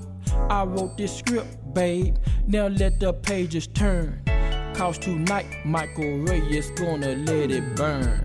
I 0.49 0.62
wrote 0.62 0.97
this 0.97 1.16
script, 1.16 1.74
babe. 1.74 2.16
Now 2.47 2.68
let 2.68 3.01
the 3.01 3.12
pages 3.12 3.66
turn. 3.66 4.28
Cause 4.79 4.97
tonight, 4.97 5.45
Michael 5.64 6.18
Ray 6.18 6.39
is 6.39 6.70
gonna 6.70 7.16
let 7.16 7.51
it 7.51 7.74
burn. 7.74 8.22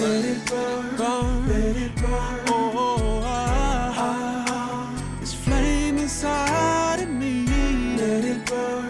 Let 0.00 0.24
it 0.24 0.46
burn, 0.46 0.96
burn, 0.96 1.48
let 1.48 1.76
it 1.76 1.96
burn. 1.96 2.40
Oh, 2.46 3.20
ah, 3.24 3.94
ah, 3.98 5.18
this 5.18 5.34
flame 5.34 5.98
inside 5.98 7.00
of 7.00 7.08
me. 7.10 7.44
Let 7.96 8.24
it 8.24 8.46
burn, 8.46 8.87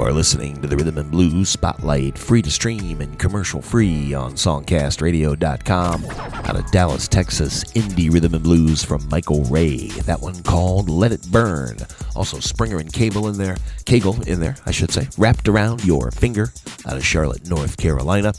You 0.00 0.06
are 0.06 0.12
listening 0.14 0.62
to 0.62 0.66
the 0.66 0.78
Rhythm 0.78 0.96
and 0.96 1.10
Blues 1.10 1.50
Spotlight, 1.50 2.16
free 2.16 2.40
to 2.40 2.50
stream 2.50 3.02
and 3.02 3.18
commercial 3.18 3.60
free 3.60 4.14
on 4.14 4.32
SongcastRadio.com. 4.32 6.04
Out 6.06 6.56
of 6.56 6.70
Dallas, 6.70 7.06
Texas, 7.06 7.64
indie 7.74 8.10
rhythm 8.10 8.32
and 8.32 8.42
blues 8.42 8.82
from 8.82 9.06
Michael 9.10 9.44
Ray. 9.44 9.88
That 10.06 10.22
one 10.22 10.42
called 10.42 10.88
Let 10.88 11.12
It 11.12 11.30
Burn. 11.30 11.76
Also, 12.16 12.40
Springer 12.40 12.78
and 12.78 12.90
Cable 12.90 13.28
in 13.28 13.36
there, 13.36 13.58
Kegel 13.84 14.22
in 14.26 14.40
there, 14.40 14.56
I 14.64 14.70
should 14.70 14.90
say, 14.90 15.06
wrapped 15.18 15.48
around 15.48 15.84
your 15.84 16.10
finger 16.10 16.50
out 16.86 16.96
of 16.96 17.04
Charlotte, 17.04 17.46
North 17.46 17.76
Carolina. 17.76 18.32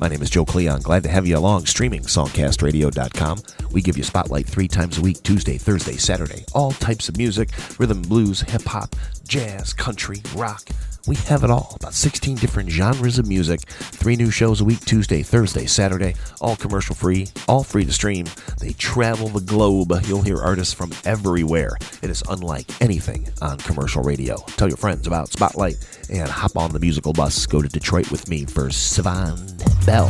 My 0.00 0.08
name 0.08 0.22
is 0.22 0.30
Joe 0.30 0.44
Cleon. 0.44 0.80
Glad 0.80 1.04
to 1.04 1.08
have 1.08 1.26
you 1.26 1.38
along 1.38 1.66
streaming 1.66 2.02
songcastradio.com. 2.02 3.42
We 3.70 3.80
give 3.80 3.96
you 3.96 4.02
spotlight 4.02 4.46
three 4.46 4.66
times 4.66 4.98
a 4.98 5.00
week 5.00 5.22
Tuesday, 5.22 5.56
Thursday, 5.58 5.96
Saturday. 5.96 6.44
All 6.52 6.72
types 6.72 7.08
of 7.08 7.16
music 7.16 7.50
rhythm, 7.78 8.02
blues, 8.02 8.40
hip 8.40 8.64
hop, 8.64 8.96
jazz, 9.24 9.72
country, 9.72 10.22
rock. 10.36 10.68
We 11.06 11.16
have 11.16 11.44
it 11.44 11.50
all. 11.50 11.76
About 11.76 11.92
16 11.92 12.36
different 12.36 12.70
genres 12.70 13.18
of 13.18 13.28
music. 13.28 13.60
Three 13.68 14.16
new 14.16 14.30
shows 14.30 14.62
a 14.62 14.64
week 14.64 14.80
Tuesday, 14.80 15.22
Thursday, 15.22 15.66
Saturday. 15.66 16.14
All 16.40 16.56
commercial 16.56 16.94
free, 16.94 17.28
all 17.46 17.62
free 17.62 17.84
to 17.84 17.92
stream. 17.92 18.26
They 18.58 18.72
travel 18.72 19.28
the 19.28 19.40
globe. 19.40 19.92
You'll 20.04 20.22
hear 20.22 20.38
artists 20.40 20.72
from 20.72 20.92
everywhere. 21.04 21.76
It 22.02 22.08
is 22.08 22.22
unlike 22.30 22.66
anything 22.80 23.28
on 23.42 23.58
commercial 23.58 24.02
radio. 24.02 24.36
Tell 24.56 24.68
your 24.68 24.78
friends 24.78 25.06
about 25.06 25.30
Spotlight 25.30 25.76
and 26.10 26.28
hop 26.28 26.56
on 26.56 26.72
the 26.72 26.80
musical 26.80 27.12
bus. 27.12 27.44
Go 27.44 27.60
to 27.60 27.68
Detroit 27.68 28.10
with 28.10 28.28
me 28.28 28.46
for 28.46 28.70
Savon 28.70 29.38
Bell. 29.84 30.08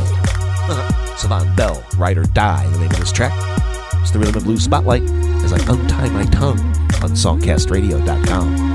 Savon 1.17 1.53
Bell, 1.55 1.83
Ride 1.97 2.17
or 2.17 2.23
Die, 2.23 2.69
the 2.69 2.79
name 2.79 2.91
of 2.91 2.99
this 2.99 3.11
track. 3.11 3.33
It's 4.01 4.11
the 4.11 4.19
Rhythm 4.19 4.35
and 4.35 4.45
Blues 4.45 4.63
Spotlight 4.63 5.03
as 5.43 5.51
I 5.51 5.57
untie 5.71 6.09
my 6.09 6.25
tongue 6.25 6.59
on 7.03 7.11
songcastradio.com. 7.11 8.74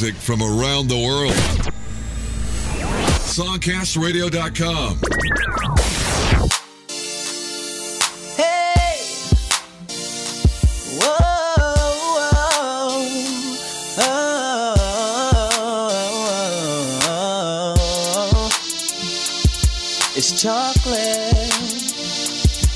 music 0.00 0.16
from 0.16 0.42
around 0.42 0.88
the 0.88 0.96
world. 0.96 1.30
SongcastRadio.com. 3.30 4.98
It's 20.16 20.42
chocolate, 20.42 21.30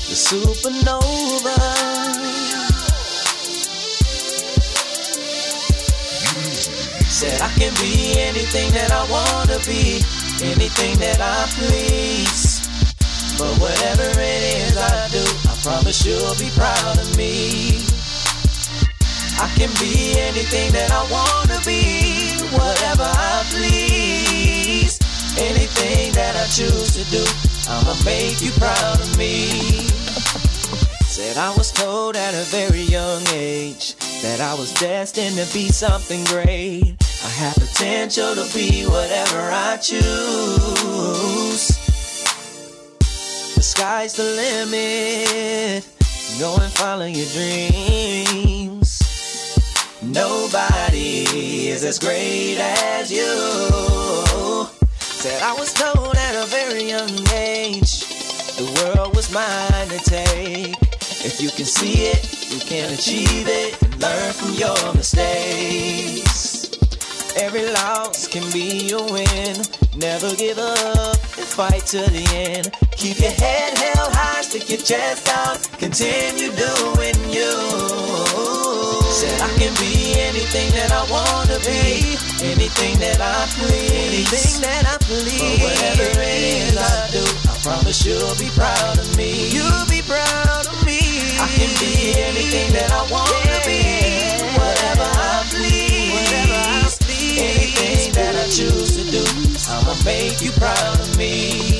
the 0.07 0.15
supernova. 0.15 1.98
Said 7.19 7.41
I 7.41 7.51
can 7.59 7.73
be 7.83 8.17
anything 8.17 8.71
that 8.71 8.93
I 8.93 9.03
wanna 9.11 9.59
be, 9.67 9.99
anything 10.39 10.97
that 10.99 11.19
I 11.19 11.51
please. 11.51 12.63
But 13.37 13.59
whatever 13.59 14.07
it 14.07 14.41
is 14.63 14.77
I 14.77 15.09
do, 15.11 15.25
I 15.51 15.53
promise 15.59 16.05
you'll 16.05 16.39
be 16.39 16.49
proud 16.55 16.97
of 16.97 17.17
me. 17.17 17.83
I 19.35 19.51
can 19.59 19.67
be 19.83 20.15
anything 20.15 20.71
that 20.71 20.91
I 20.95 21.03
wanna 21.11 21.59
be, 21.65 22.39
whatever 22.55 23.03
I 23.03 23.43
please. 23.51 24.95
Anything 25.35 26.13
that 26.13 26.37
I 26.37 26.47
choose 26.47 26.95
to 26.95 27.03
do, 27.11 27.25
I'ma 27.67 27.99
make 28.05 28.39
you 28.39 28.51
proud 28.51 29.01
of 29.01 29.17
me. 29.17 29.89
Said 31.03 31.35
I 31.35 31.53
was 31.57 31.73
told 31.73 32.15
at 32.15 32.33
a 32.33 32.47
very 32.47 32.83
young 32.83 33.27
age 33.33 33.95
that 34.21 34.39
I 34.39 34.53
was 34.53 34.73
destined 34.75 35.35
to 35.35 35.53
be 35.53 35.67
something 35.67 36.23
great. 36.23 36.98
I 37.21 37.27
have 37.27 37.55
potential 37.55 38.33
to 38.35 38.47
be 38.53 38.83
whatever 38.85 39.51
I 39.51 39.77
choose. 39.77 39.99
The 43.55 43.61
sky's 43.61 44.13
the 44.13 44.23
limit. 44.23 45.85
Go 46.39 46.55
and 46.55 46.71
follow 46.73 47.05
your 47.05 47.27
dreams. 47.27 48.99
Nobody 50.01 51.25
is 51.67 51.83
as 51.83 51.99
great 51.99 52.57
as 52.57 53.11
you. 53.11 54.67
Said 54.99 55.41
I 55.41 55.53
was 55.53 55.73
told 55.73 56.15
at 56.15 56.35
a 56.41 56.45
very 56.47 56.87
young 56.89 57.09
age 57.33 58.05
the 58.59 58.65
world 58.95 59.15
was 59.15 59.31
mine 59.33 59.87
to 59.89 59.97
take. 59.99 60.75
If 61.21 61.41
you 61.41 61.49
can 61.49 61.65
see 61.65 62.07
it, 62.07 62.51
you 62.51 62.59
can 62.59 62.93
achieve 62.93 63.47
it. 63.47 63.81
And 63.83 64.01
learn 64.01 64.33
from 64.33 64.53
your 64.53 64.93
mistakes. 64.93 66.48
Every 67.37 67.65
loss 67.71 68.27
can 68.27 68.43
be 68.51 68.91
a 68.91 68.97
win. 68.97 69.55
Never 69.95 70.35
give 70.35 70.57
up 70.57 71.17
and 71.37 71.45
fight 71.45 71.85
to 71.93 71.97
the 71.97 72.25
end. 72.33 72.71
Keep 72.91 73.19
your 73.19 73.31
head 73.31 73.77
held 73.77 74.11
high, 74.13 74.41
stick 74.41 74.69
your 74.69 74.79
chest 74.79 75.29
out. 75.29 75.61
Continue 75.77 76.49
doing 76.55 77.19
you. 77.29 77.53
Said 79.13 79.41
I 79.41 79.49
can 79.59 79.73
be 79.75 80.15
anything 80.15 80.71
that 80.71 80.91
I 80.91 81.03
wanna 81.11 81.59
be, 81.65 82.15
anything 82.41 82.97
that 83.03 83.19
I 83.19 83.45
please, 83.59 83.91
anything 83.91 84.61
that 84.61 84.85
I 84.87 84.97
please. 85.03 85.59
But 85.59 85.75
whatever 85.75 86.21
it 86.21 86.43
is 86.65 86.77
I 86.77 87.11
do, 87.11 87.23
I 87.49 87.53
promise 87.61 88.05
you'll 88.05 88.35
be 88.39 88.49
proud 88.55 88.97
of 88.97 89.09
me. 89.17 89.49
You'll 89.51 89.87
be 89.89 90.01
proud 90.07 90.65
of 90.67 90.85
me. 90.85 90.99
I 91.35 91.47
can 91.55 91.71
be 91.83 92.15
anything 92.15 92.71
that 92.73 92.91
I 92.91 93.03
wanna 93.11 93.33
yeah. 93.43 93.67
be, 93.67 93.81
whatever. 94.55 95.03
I 95.03 95.18
Anything 97.39 98.11
that 98.13 98.35
I 98.35 98.43
choose 98.51 98.99
to 98.99 99.03
do, 99.09 99.23
I'ma 99.71 99.95
make 100.03 100.41
you 100.41 100.51
proud 100.51 100.99
of 100.99 101.17
me. 101.17 101.79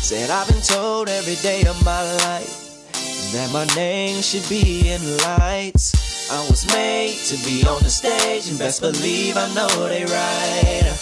Said 0.00 0.30
I've 0.30 0.48
been 0.48 0.62
told 0.62 1.08
every 1.08 1.36
day 1.36 1.64
of 1.66 1.76
my 1.84 2.02
life 2.24 2.92
that 3.32 3.50
my 3.52 3.66
name 3.76 4.22
should 4.22 4.48
be 4.48 4.90
in 4.90 5.02
lights. 5.18 6.30
I 6.30 6.40
was 6.48 6.66
made 6.72 7.18
to 7.26 7.36
be 7.44 7.66
on 7.66 7.82
the 7.82 7.90
stage, 7.90 8.48
and 8.48 8.58
best 8.58 8.80
believe 8.80 9.36
I 9.36 9.52
know 9.54 9.68
they 9.88 10.04
right. 10.04 10.96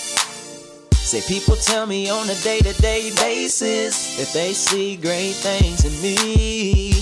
Say 0.92 1.20
people 1.22 1.54
tell 1.56 1.86
me 1.86 2.10
on 2.10 2.28
a 2.28 2.34
day-to-day 2.34 3.12
basis 3.16 4.18
if 4.18 4.32
they 4.32 4.52
see 4.52 4.96
great 4.96 5.34
things 5.34 5.84
in 5.84 5.94
me. 6.02 6.94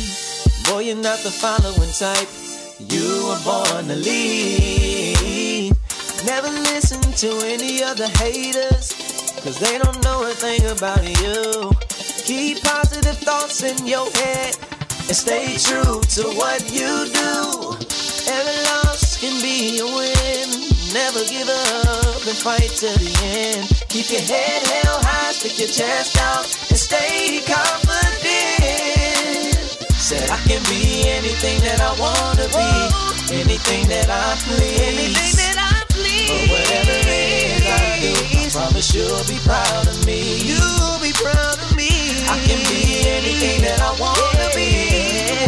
Boy, 0.65 0.81
you're 0.89 0.97
not 0.97 1.21
the 1.21 1.31
following 1.31 1.93
type. 1.93 2.29
You 2.79 3.29
were 3.29 3.41
born 3.45 3.89
to 3.89 3.97
lead. 3.97 5.38
Never 6.25 6.51
listen 6.51 7.01
to 7.01 7.47
any 7.47 7.83
other 7.83 8.09
haters, 8.19 8.93
cause 9.43 9.59
they 9.61 9.79
don't 9.79 10.03
know 10.03 10.25
a 10.25 10.35
thing 10.35 10.67
about 10.67 11.03
you. 11.23 11.71
Keep 12.27 12.63
positive 12.65 13.17
thoughts 13.19 13.63
in 13.63 13.87
your 13.87 14.11
head 14.11 14.57
and 15.07 15.17
stay 15.17 15.57
true 15.57 16.01
to 16.19 16.23
what 16.35 16.61
you 16.71 17.07
do. 17.15 17.79
Every 18.29 18.59
loss 18.67 19.17
can 19.21 19.41
be 19.41 19.79
a 19.79 19.87
win. 19.87 20.49
Never 20.93 21.25
give 21.25 21.49
up 21.49 22.27
and 22.27 22.37
fight 22.37 22.69
to 22.83 22.91
the 22.99 23.13
end. 23.23 23.69
Keep 23.89 24.11
your 24.11 24.21
head 24.21 24.67
held 24.67 25.05
high, 25.05 25.33
stick 25.33 25.59
your 25.59 25.69
chest 25.69 26.19
out, 26.19 26.45
and 26.69 26.79
stay 26.79 27.41
confident. 27.47 28.19
Said 29.95 30.29
I 30.31 30.37
can 30.49 30.63
be 30.65 31.09
anything 31.09 31.61
that 31.63 31.81
I 31.81 31.95
wanna 31.97 32.49
be, 32.51 33.39
anything 33.41 33.89
that 33.89 34.11
I 34.11 34.37
please. 34.45 35.48
But 36.29 36.45
whatever 36.53 36.93
it 37.09 37.57
is 37.57 37.65
I 37.65 38.01
do, 38.05 38.13
I 38.13 38.51
promise 38.53 38.95
you'll 38.95 39.25
be 39.25 39.39
proud 39.49 39.89
of 39.89 40.05
me. 40.05 40.45
You'll 40.45 41.01
be 41.01 41.13
proud 41.17 41.57
of 41.57 41.75
me. 41.75 41.89
I 42.29 42.37
can 42.45 42.61
be 42.69 43.09
anything 43.09 43.65
that 43.65 43.81
I 43.81 43.97
wanna 43.97 44.49
be, 44.53 44.69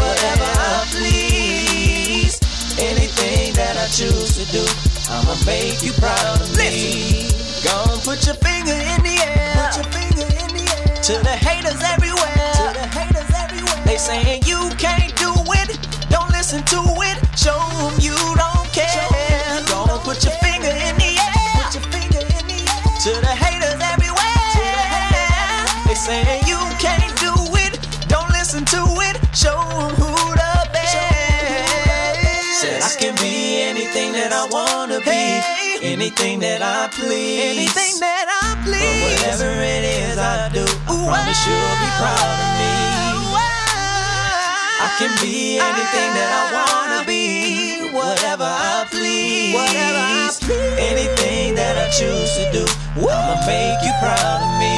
whatever 0.00 0.48
I 0.48 0.88
please. 0.88 2.40
Anything 2.80 3.52
that 3.60 3.76
I 3.76 3.86
choose 3.92 4.40
to 4.40 4.44
do, 4.50 4.64
I'ma 5.12 5.36
make 5.44 5.82
you 5.82 5.92
proud 6.00 6.40
of 6.40 6.48
me. 6.56 7.28
Go 7.60 7.76
and 7.92 8.00
put 8.00 8.24
your 8.24 8.40
finger 8.40 8.72
in 8.72 9.00
the 9.04 9.20
air. 9.20 9.52
Put 9.60 9.84
your 9.84 9.88
finger 9.92 10.28
in 10.32 10.48
the 10.56 10.64
air. 10.64 10.96
To 10.96 11.14
the 11.20 11.36
haters 11.36 11.82
everywhere. 11.92 12.56
To 12.56 12.66
the 12.72 12.86
haters 12.88 13.30
everywhere. 13.36 13.84
They 13.84 13.98
saying 13.98 14.44
you 14.46 14.70
can't 14.80 15.12
do 15.20 15.32
it. 15.60 15.76
Don't 16.08 16.30
listen 16.32 16.64
to 16.72 16.80
it. 17.04 17.18
Show 17.36 17.60
'em 17.84 18.00
you 18.00 18.16
don't 18.16 18.64
care. 18.72 19.60
Go 19.68 19.84
and 19.92 20.00
put 20.08 20.24
your 20.24 20.32
finger 20.40 20.49
To 23.10 23.16
the 23.20 23.26
haters 23.26 23.80
everywhere. 23.92 24.38
They 25.88 25.94
saying 25.94 26.46
you 26.46 26.58
can't 26.78 27.10
do 27.18 27.34
it. 27.58 27.74
Don't 28.06 28.30
listen 28.30 28.64
to 28.66 28.82
it. 29.08 29.18
Show 29.34 29.58
'em 29.58 29.90
who 29.98 30.12
the 30.40 30.54
best. 30.70 30.94
Said 32.60 32.80
I 32.88 32.92
can 33.00 33.16
be 33.16 33.62
anything 33.62 34.12
that 34.12 34.32
I 34.32 34.44
wanna 34.56 35.00
be. 35.00 35.42
Anything 35.82 36.38
that 36.38 36.62
I 36.62 36.86
please. 36.98 37.58
Anything 37.58 37.98
that 37.98 38.26
I 38.42 38.54
please. 38.64 39.02
But 39.02 39.10
whatever 39.10 39.50
it 39.60 39.84
is 39.98 40.16
I 40.16 40.48
do, 40.54 40.64
I 40.86 40.94
promise 41.08 41.40
you'll 41.46 41.78
be 41.82 41.90
proud 41.98 42.38
of 42.46 42.50
me. 42.60 43.09
I 44.90 44.98
can 44.98 45.14
be 45.22 45.58
anything 45.58 46.10
that 46.18 46.30
I 46.40 46.44
wanna 46.56 47.04
be. 47.06 47.90
Whatever 47.92 48.44
I 48.44 48.86
please. 48.90 49.54
Whatever 49.54 49.98
I 49.98 50.30
please. 50.40 50.78
Anything 50.78 51.54
that 51.54 51.78
I 51.78 51.88
choose 51.90 52.34
to 52.36 52.50
do, 52.52 52.64
I'ma 52.96 53.36
make 53.46 53.80
you 53.86 53.92
proud 54.02 54.40
of 54.42 54.50
me. 54.58 54.76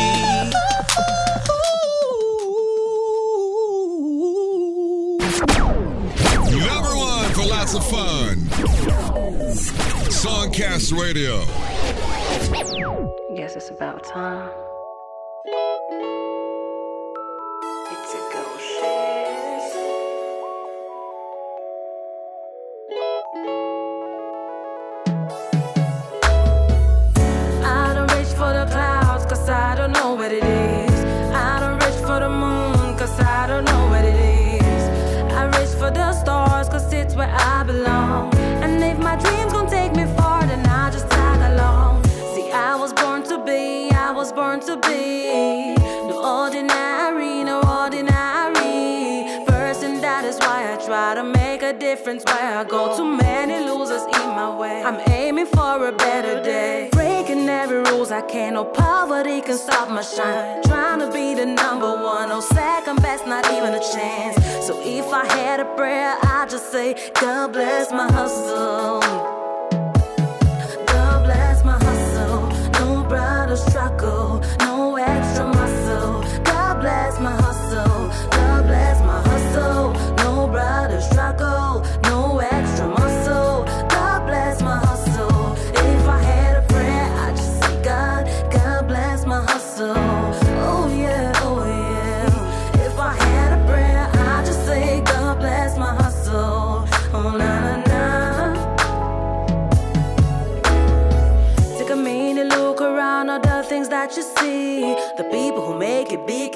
Number 6.67 6.95
one 6.95 7.33
for 7.33 7.47
lots 7.47 7.75
of 7.75 7.85
fun. 7.87 8.37
Songcast 10.13 10.93
Radio. 10.93 11.47
Guess 13.35 13.57
it's 13.57 13.71
about 13.71 14.05
time. 14.05 14.51
I 58.13 58.21
can't. 58.21 58.55
No 58.55 58.65
poverty 58.65 59.41
can 59.41 59.57
stop 59.57 59.89
my 59.89 60.03
shine. 60.03 60.63
Trying 60.65 61.01
to 61.01 61.11
be 61.11 61.35
the 61.35 61.47
number 61.47 61.91
one. 61.91 62.29
No 62.29 62.41
second 62.41 63.01
best, 63.01 63.27
not 63.27 63.51
even 63.53 63.73
a 63.75 63.81
chance. 63.81 64.37
So 64.67 64.81
if 64.85 65.07
I 65.13 65.25
had 65.25 65.61
a 65.61 65.65
prayer, 65.77 66.15
I'd 66.23 66.51
just 66.51 66.71
say, 66.71 66.95
God 67.21 67.53
bless 67.53 67.91
my 67.91 68.11
hustle. 68.13 69.01
God 70.93 71.25
bless 71.25 71.65
my 71.65 71.79
hustle. 71.79 72.49
No 72.81 73.05
brighter 73.09 73.57
struggle, 73.57 74.43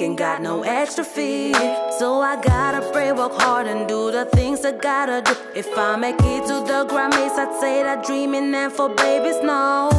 and 0.01 0.17
got 0.17 0.41
no 0.41 0.63
extra 0.63 1.03
fee. 1.03 1.53
So 1.97 2.21
I 2.21 2.41
gotta 2.41 2.81
pray, 2.91 3.11
work 3.11 3.33
hard, 3.33 3.67
and 3.67 3.87
do 3.87 4.11
the 4.11 4.25
things 4.25 4.65
I 4.65 4.71
gotta 4.71 5.21
do. 5.21 5.35
If 5.55 5.77
I 5.77 5.95
make 5.95 6.15
it 6.19 6.45
to 6.47 6.55
the 6.69 6.85
Grammys, 6.89 7.37
I'd 7.37 7.57
say 7.59 7.83
that 7.83 8.05
dreaming 8.05 8.53
and 8.53 8.71
for 8.71 8.89
babies, 8.89 9.39
no. 9.41 9.89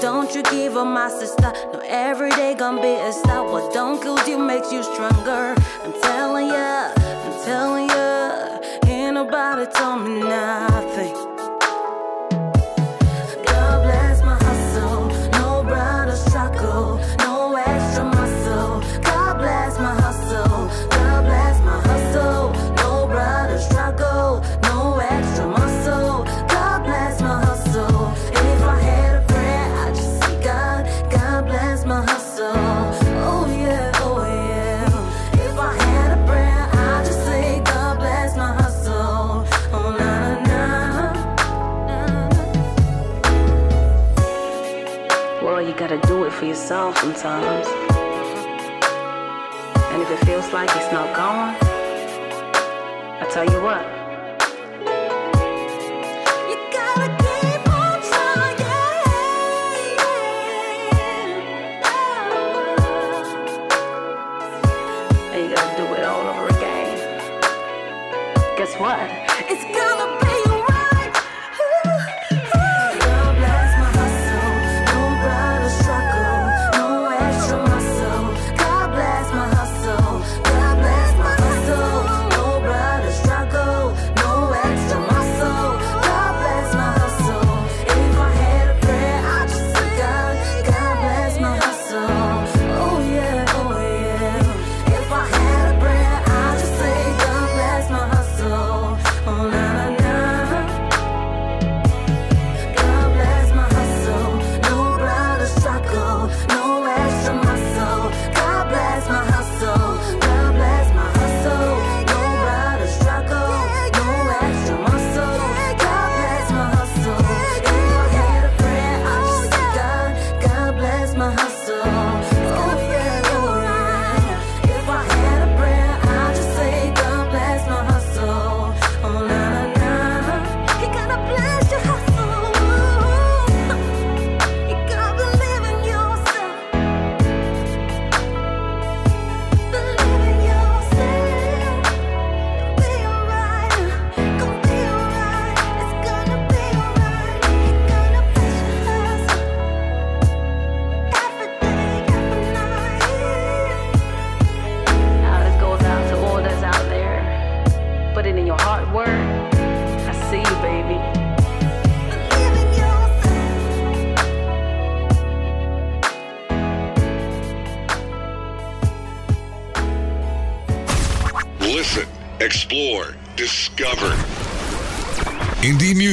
Don't 0.00 0.32
you 0.34 0.42
give 0.44 0.76
up, 0.76 0.86
my 0.86 1.08
sister. 1.08 1.52
No, 1.72 1.80
every 1.86 2.30
day 2.30 2.54
gonna 2.54 2.80
be 2.80 2.94
a 2.94 3.12
star. 3.12 3.50
What 3.50 3.72
don't 3.72 4.00
kill 4.00 4.18
you 4.28 4.38
makes 4.38 4.72
you 4.72 4.82
stronger. 4.82 5.54
I'm 5.84 5.92
telling 6.02 6.48
ya, 6.48 6.92
I'm 6.96 7.44
telling 7.44 7.88
ya. 7.88 8.58
Ain't 8.86 9.14
nobody 9.14 9.66
told 9.72 10.02
me 10.02 10.20
nothing. 10.20 10.67
Sometimes. 46.68 47.66
And 49.90 50.02
if 50.02 50.10
it 50.10 50.26
feels 50.26 50.52
like 50.52 50.68
it's 50.76 50.92
not 50.92 51.16
gone, 51.16 51.56
I 53.22 53.26
tell 53.32 53.50
you 53.50 53.62
what. 53.62 53.97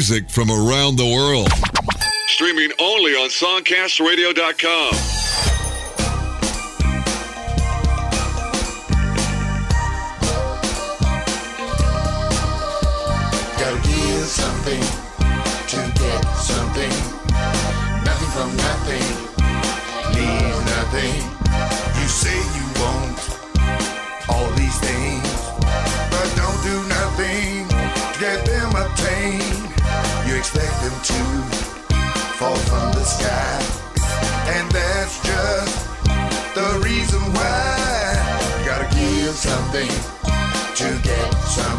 Music 0.07 0.29
from 0.29 0.51
around 0.51 0.97
the 0.97 1.05
world. 1.05 1.49
Streaming 2.27 2.69
only 2.79 3.13
on 3.13 3.29
SongcastRadio.com. 3.29 5.24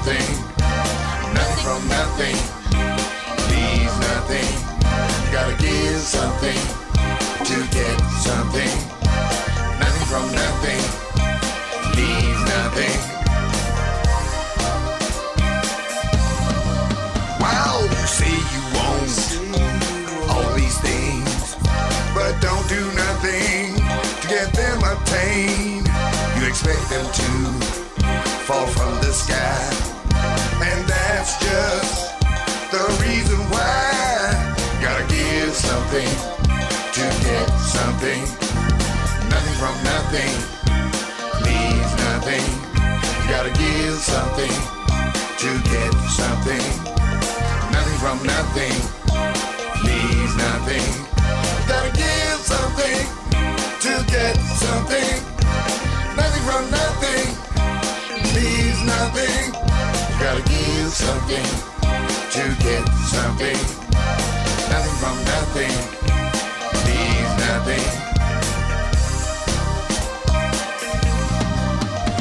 something. 0.07 0.36
Nothing 1.34 1.64
from 1.64 1.88
nothing 1.88 2.36
leaves 3.50 3.96
nothing. 3.98 4.50
Gotta 5.32 5.57
give 5.61 6.00
something 6.00 6.61
to 7.44 7.57
get 7.74 7.98
something. 8.22 8.74
Nothing 9.80 10.07
from 10.07 10.26
nothing 10.30 10.82
leaves 11.98 12.42
nothing. 12.54 12.96
Wow, 17.40 17.82
you 17.82 18.07
say 18.07 18.34
you 18.54 18.62
want 18.78 19.11
all 20.30 20.54
these 20.54 20.78
things, 20.80 21.57
but 22.14 22.32
don't 22.40 22.68
do 22.68 22.82
nothing 22.94 23.74
to 24.20 24.28
get 24.28 24.52
them 24.52 24.78
obtained. 24.84 25.88
You 26.38 26.46
expect 26.46 26.90
them 26.90 27.07
to 27.12 27.66
fall 28.46 28.66
from 28.68 28.94
the 29.00 29.12
sky. 29.12 29.95
That's 31.27 31.43
just 31.43 32.20
the 32.70 32.87
reason 33.03 33.41
why. 33.51 34.55
Gotta 34.81 35.03
give 35.11 35.53
something 35.57 36.07
to 36.07 37.05
get 37.27 37.49
something. 37.66 38.22
Nothing 39.27 39.57
from 39.59 39.74
nothing 39.83 40.31
leaves 41.43 41.93
nothing. 42.07 42.47
Gotta 43.27 43.51
give 43.59 43.99
something 43.99 44.55
to 45.43 45.51
get 45.66 45.93
something. 46.14 46.66
Nothing 47.74 47.99
from 47.99 48.22
nothing 48.22 48.77
leaves 49.83 50.35
nothing. 50.39 50.87
Gotta 51.66 51.91
give 51.91 52.39
something 52.39 53.03
to 53.83 53.93
get 54.14 54.37
something. 54.62 55.14
Nothing 56.14 56.45
from 56.47 56.70
nothing 56.70 57.27
leaves 58.31 58.81
nothing. 58.85 59.66
Gotta 60.20 60.43
give 60.43 60.55
something 60.91 61.45
to 62.30 62.62
get 62.62 62.87
something. 63.07 63.59
Nothing 64.70 64.97
from 65.01 65.16
nothing 65.24 65.74
leaves 66.87 67.32
nothing. 67.47 67.87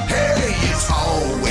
Hey, 0.07 0.55
it's 0.69 0.89
always 0.91 1.44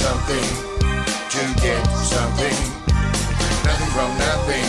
something 0.00 0.48
to 1.28 1.42
get 1.60 1.84
something. 2.08 2.58
Nothing 3.68 3.90
from 3.92 4.10
nothing 4.16 4.68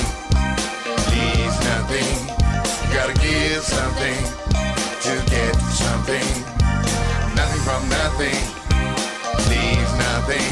leaves 1.11 1.57
nothing. 1.71 2.11
Gotta 2.91 3.13
give 3.13 3.63
something 3.63 4.19
to 5.05 5.13
get 5.31 5.55
something. 5.83 6.27
Nothing 7.39 7.61
from 7.67 7.81
nothing 7.87 8.39
leaves 9.47 9.93
nothing. 10.07 10.51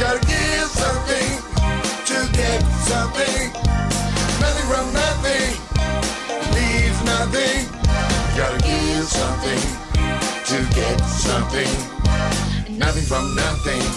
Gotta 0.00 0.20
give 0.24 0.68
something 0.82 1.30
to 2.10 2.18
get 2.40 2.60
something. 2.88 3.40
Nothing 4.40 4.66
from 4.72 4.86
nothing 5.02 5.50
leaves 6.56 7.00
nothing. 7.04 7.60
Gotta 8.38 8.60
give 8.64 9.04
something 9.20 9.64
to 10.50 10.58
get 10.74 10.98
something. 11.04 12.00
Nothing 12.80 13.04
from 13.04 13.34
nothing 13.34 13.89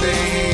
tem. 0.00 0.47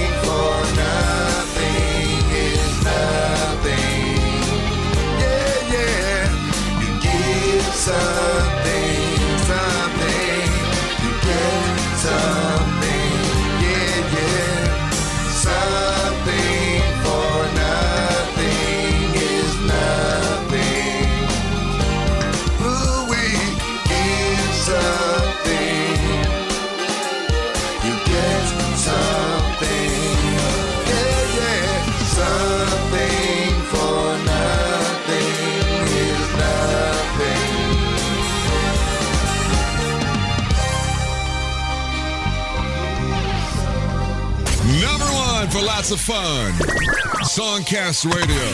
lots 45.84 45.92
of 45.92 46.00
fun. 46.00 46.52
Songcast 47.24 48.06
Radio. 48.14 48.46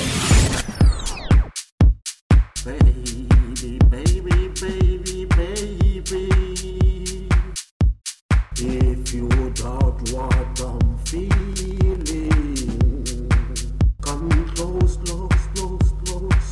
Baby, 2.65 3.79
baby, 3.89 5.27
baby, 5.37 6.01
baby. 6.07 7.29
If 8.57 9.15
you 9.15 9.29
doubt 9.51 10.11
what 10.11 10.61
I'm 10.61 10.99
feeling, 11.05 12.03
come 14.03 14.31
close, 14.57 14.97
close, 14.97 15.47
close, 15.55 15.93
close. 16.05 16.49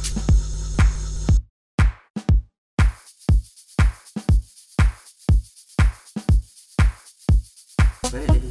Baby. 8.12 8.47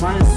Mine's 0.00 0.29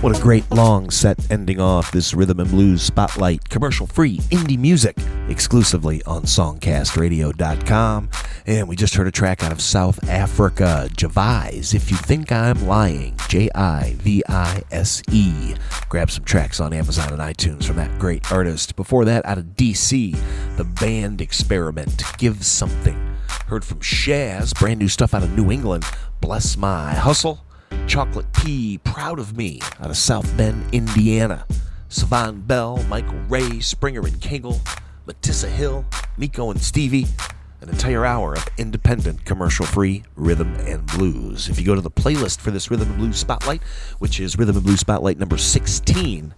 What 0.00 0.14
a 0.14 0.20
great 0.20 0.50
long 0.50 0.90
set 0.90 1.30
ending 1.30 1.58
off 1.58 1.90
this 1.90 2.12
rhythm 2.12 2.40
and 2.40 2.50
blues 2.50 2.82
spotlight, 2.82 3.48
commercial 3.48 3.86
free 3.86 4.18
indie 4.30 4.58
music 4.58 4.98
exclusively 5.28 6.02
on 6.04 6.22
songcastradio.com. 6.22 8.10
And 8.46 8.68
we 8.68 8.76
just 8.76 8.94
heard 8.94 9.06
a 9.06 9.10
track 9.10 9.42
out 9.44 9.52
of 9.52 9.60
South 9.60 10.08
Africa, 10.08 10.88
Jivise, 10.92 11.74
If 11.74 11.90
You 11.90 11.96
Think 11.96 12.32
I'm 12.32 12.66
Lying, 12.66 13.16
J 13.28 13.50
I 13.54 13.94
V 13.98 14.22
I 14.28 14.62
S 14.70 15.02
E. 15.10 15.54
Grab 15.88 16.10
some 16.10 16.24
tracks 16.24 16.60
on 16.60 16.72
Amazon 16.72 17.12
and 17.12 17.20
iTunes 17.20 17.64
from 17.64 17.76
that 17.76 17.98
great 17.98 18.30
artist. 18.32 18.76
Before 18.76 19.04
that, 19.04 19.24
out 19.26 19.38
of 19.38 19.56
DC, 19.56 20.16
the 20.56 20.64
band 20.64 21.20
experiment, 21.20 22.02
Give 22.18 22.44
Something. 22.44 23.16
Heard 23.46 23.64
from 23.64 23.80
Shaz, 23.80 24.58
brand 24.58 24.78
new 24.78 24.88
stuff 24.88 25.14
out 25.14 25.22
of 25.22 25.36
New 25.36 25.50
England, 25.50 25.84
Bless 26.20 26.56
My 26.56 26.94
Hustle. 26.94 27.44
Chocolate 27.86 28.30
Pea, 28.32 28.78
Proud 28.78 29.18
of 29.18 29.36
Me, 29.36 29.60
out 29.80 29.90
of 29.90 29.96
South 29.96 30.36
Bend, 30.36 30.62
Indiana. 30.72 31.46
Savon 31.88 32.40
Bell, 32.42 32.82
Michael 32.84 33.18
Ray, 33.28 33.60
Springer 33.60 34.02
and 34.02 34.20
Kegel, 34.20 34.60
Matissa 35.08 35.48
Hill, 35.48 35.86
Miko 36.18 36.50
and 36.50 36.60
Stevie. 36.60 37.06
An 37.62 37.70
entire 37.70 38.04
hour 38.04 38.34
of 38.34 38.46
independent, 38.58 39.24
commercial 39.24 39.64
free 39.64 40.04
rhythm 40.16 40.54
and 40.56 40.84
blues. 40.84 41.48
If 41.48 41.58
you 41.58 41.64
go 41.64 41.74
to 41.74 41.80
the 41.80 41.90
playlist 41.90 42.40
for 42.40 42.50
this 42.50 42.70
Rhythm 42.70 42.90
and 42.90 42.98
Blues 42.98 43.16
Spotlight, 43.16 43.62
which 43.98 44.20
is 44.20 44.36
Rhythm 44.38 44.56
and 44.56 44.64
Blues 44.66 44.80
Spotlight 44.80 45.18
number 45.18 45.38
16, 45.38 46.34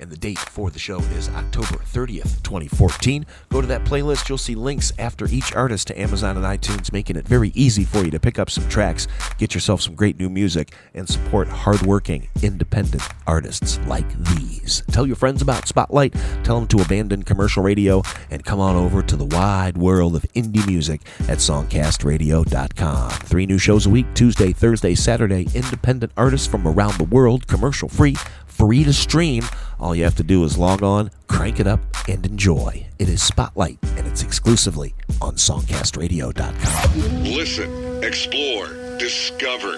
and 0.00 0.10
the 0.10 0.16
date 0.16 0.38
for 0.38 0.70
the 0.70 0.78
show 0.78 0.98
is 0.98 1.28
October 1.30 1.78
30th, 1.78 2.42
2014. 2.42 3.24
Go 3.50 3.60
to 3.60 3.66
that 3.66 3.84
playlist. 3.84 4.28
You'll 4.28 4.38
see 4.38 4.54
links 4.54 4.92
after 4.98 5.26
each 5.26 5.54
artist 5.54 5.86
to 5.88 6.00
Amazon 6.00 6.36
and 6.36 6.44
iTunes, 6.44 6.92
making 6.92 7.16
it 7.16 7.26
very 7.26 7.52
easy 7.54 7.84
for 7.84 8.04
you 8.04 8.10
to 8.10 8.20
pick 8.20 8.38
up 8.38 8.50
some 8.50 8.68
tracks, 8.68 9.06
get 9.38 9.54
yourself 9.54 9.80
some 9.80 9.94
great 9.94 10.18
new 10.18 10.28
music, 10.28 10.74
and 10.94 11.08
support 11.08 11.48
hardworking, 11.48 12.28
independent 12.42 13.02
artists 13.26 13.78
like 13.86 14.08
these. 14.34 14.82
Tell 14.90 15.06
your 15.06 15.16
friends 15.16 15.42
about 15.42 15.68
Spotlight, 15.68 16.14
tell 16.42 16.58
them 16.58 16.68
to 16.68 16.82
abandon 16.82 17.22
commercial 17.22 17.62
radio, 17.62 18.02
and 18.30 18.44
come 18.44 18.60
on 18.60 18.76
over 18.76 19.02
to 19.02 19.16
the 19.16 19.24
wide 19.24 19.76
world 19.76 20.16
of 20.16 20.26
indie 20.34 20.66
music 20.66 21.02
at 21.28 21.38
songcastradio.com. 21.38 23.10
Three 23.10 23.46
new 23.46 23.58
shows 23.58 23.86
a 23.86 23.90
week 23.90 24.06
Tuesday, 24.14 24.52
Thursday, 24.52 24.94
Saturday. 24.94 25.46
Independent 25.54 26.12
artists 26.16 26.46
from 26.46 26.66
around 26.66 26.94
the 26.98 27.04
world, 27.04 27.46
commercial 27.46 27.88
free, 27.88 28.16
free 28.46 28.84
to 28.84 28.92
stream. 28.92 29.44
All 29.84 29.94
you 29.94 30.02
have 30.04 30.14
to 30.14 30.24
do 30.24 30.42
is 30.44 30.56
log 30.56 30.82
on, 30.82 31.10
crank 31.28 31.60
it 31.60 31.66
up, 31.66 31.80
and 32.08 32.24
enjoy. 32.24 32.86
It 32.98 33.10
is 33.10 33.22
Spotlight, 33.22 33.76
and 33.98 34.06
it's 34.06 34.22
exclusively 34.22 34.94
on 35.20 35.34
songcastradio.com. 35.34 37.22
Listen, 37.22 38.02
explore, 38.02 38.68
discover. 38.96 39.76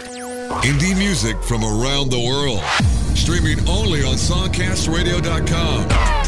Indie 0.62 0.96
music 0.96 1.42
from 1.42 1.64
around 1.64 2.10
the 2.10 2.24
world. 2.24 2.60
Streaming 3.16 3.58
only 3.68 4.04
on 4.04 4.14
songcastradio.com. 4.14 6.25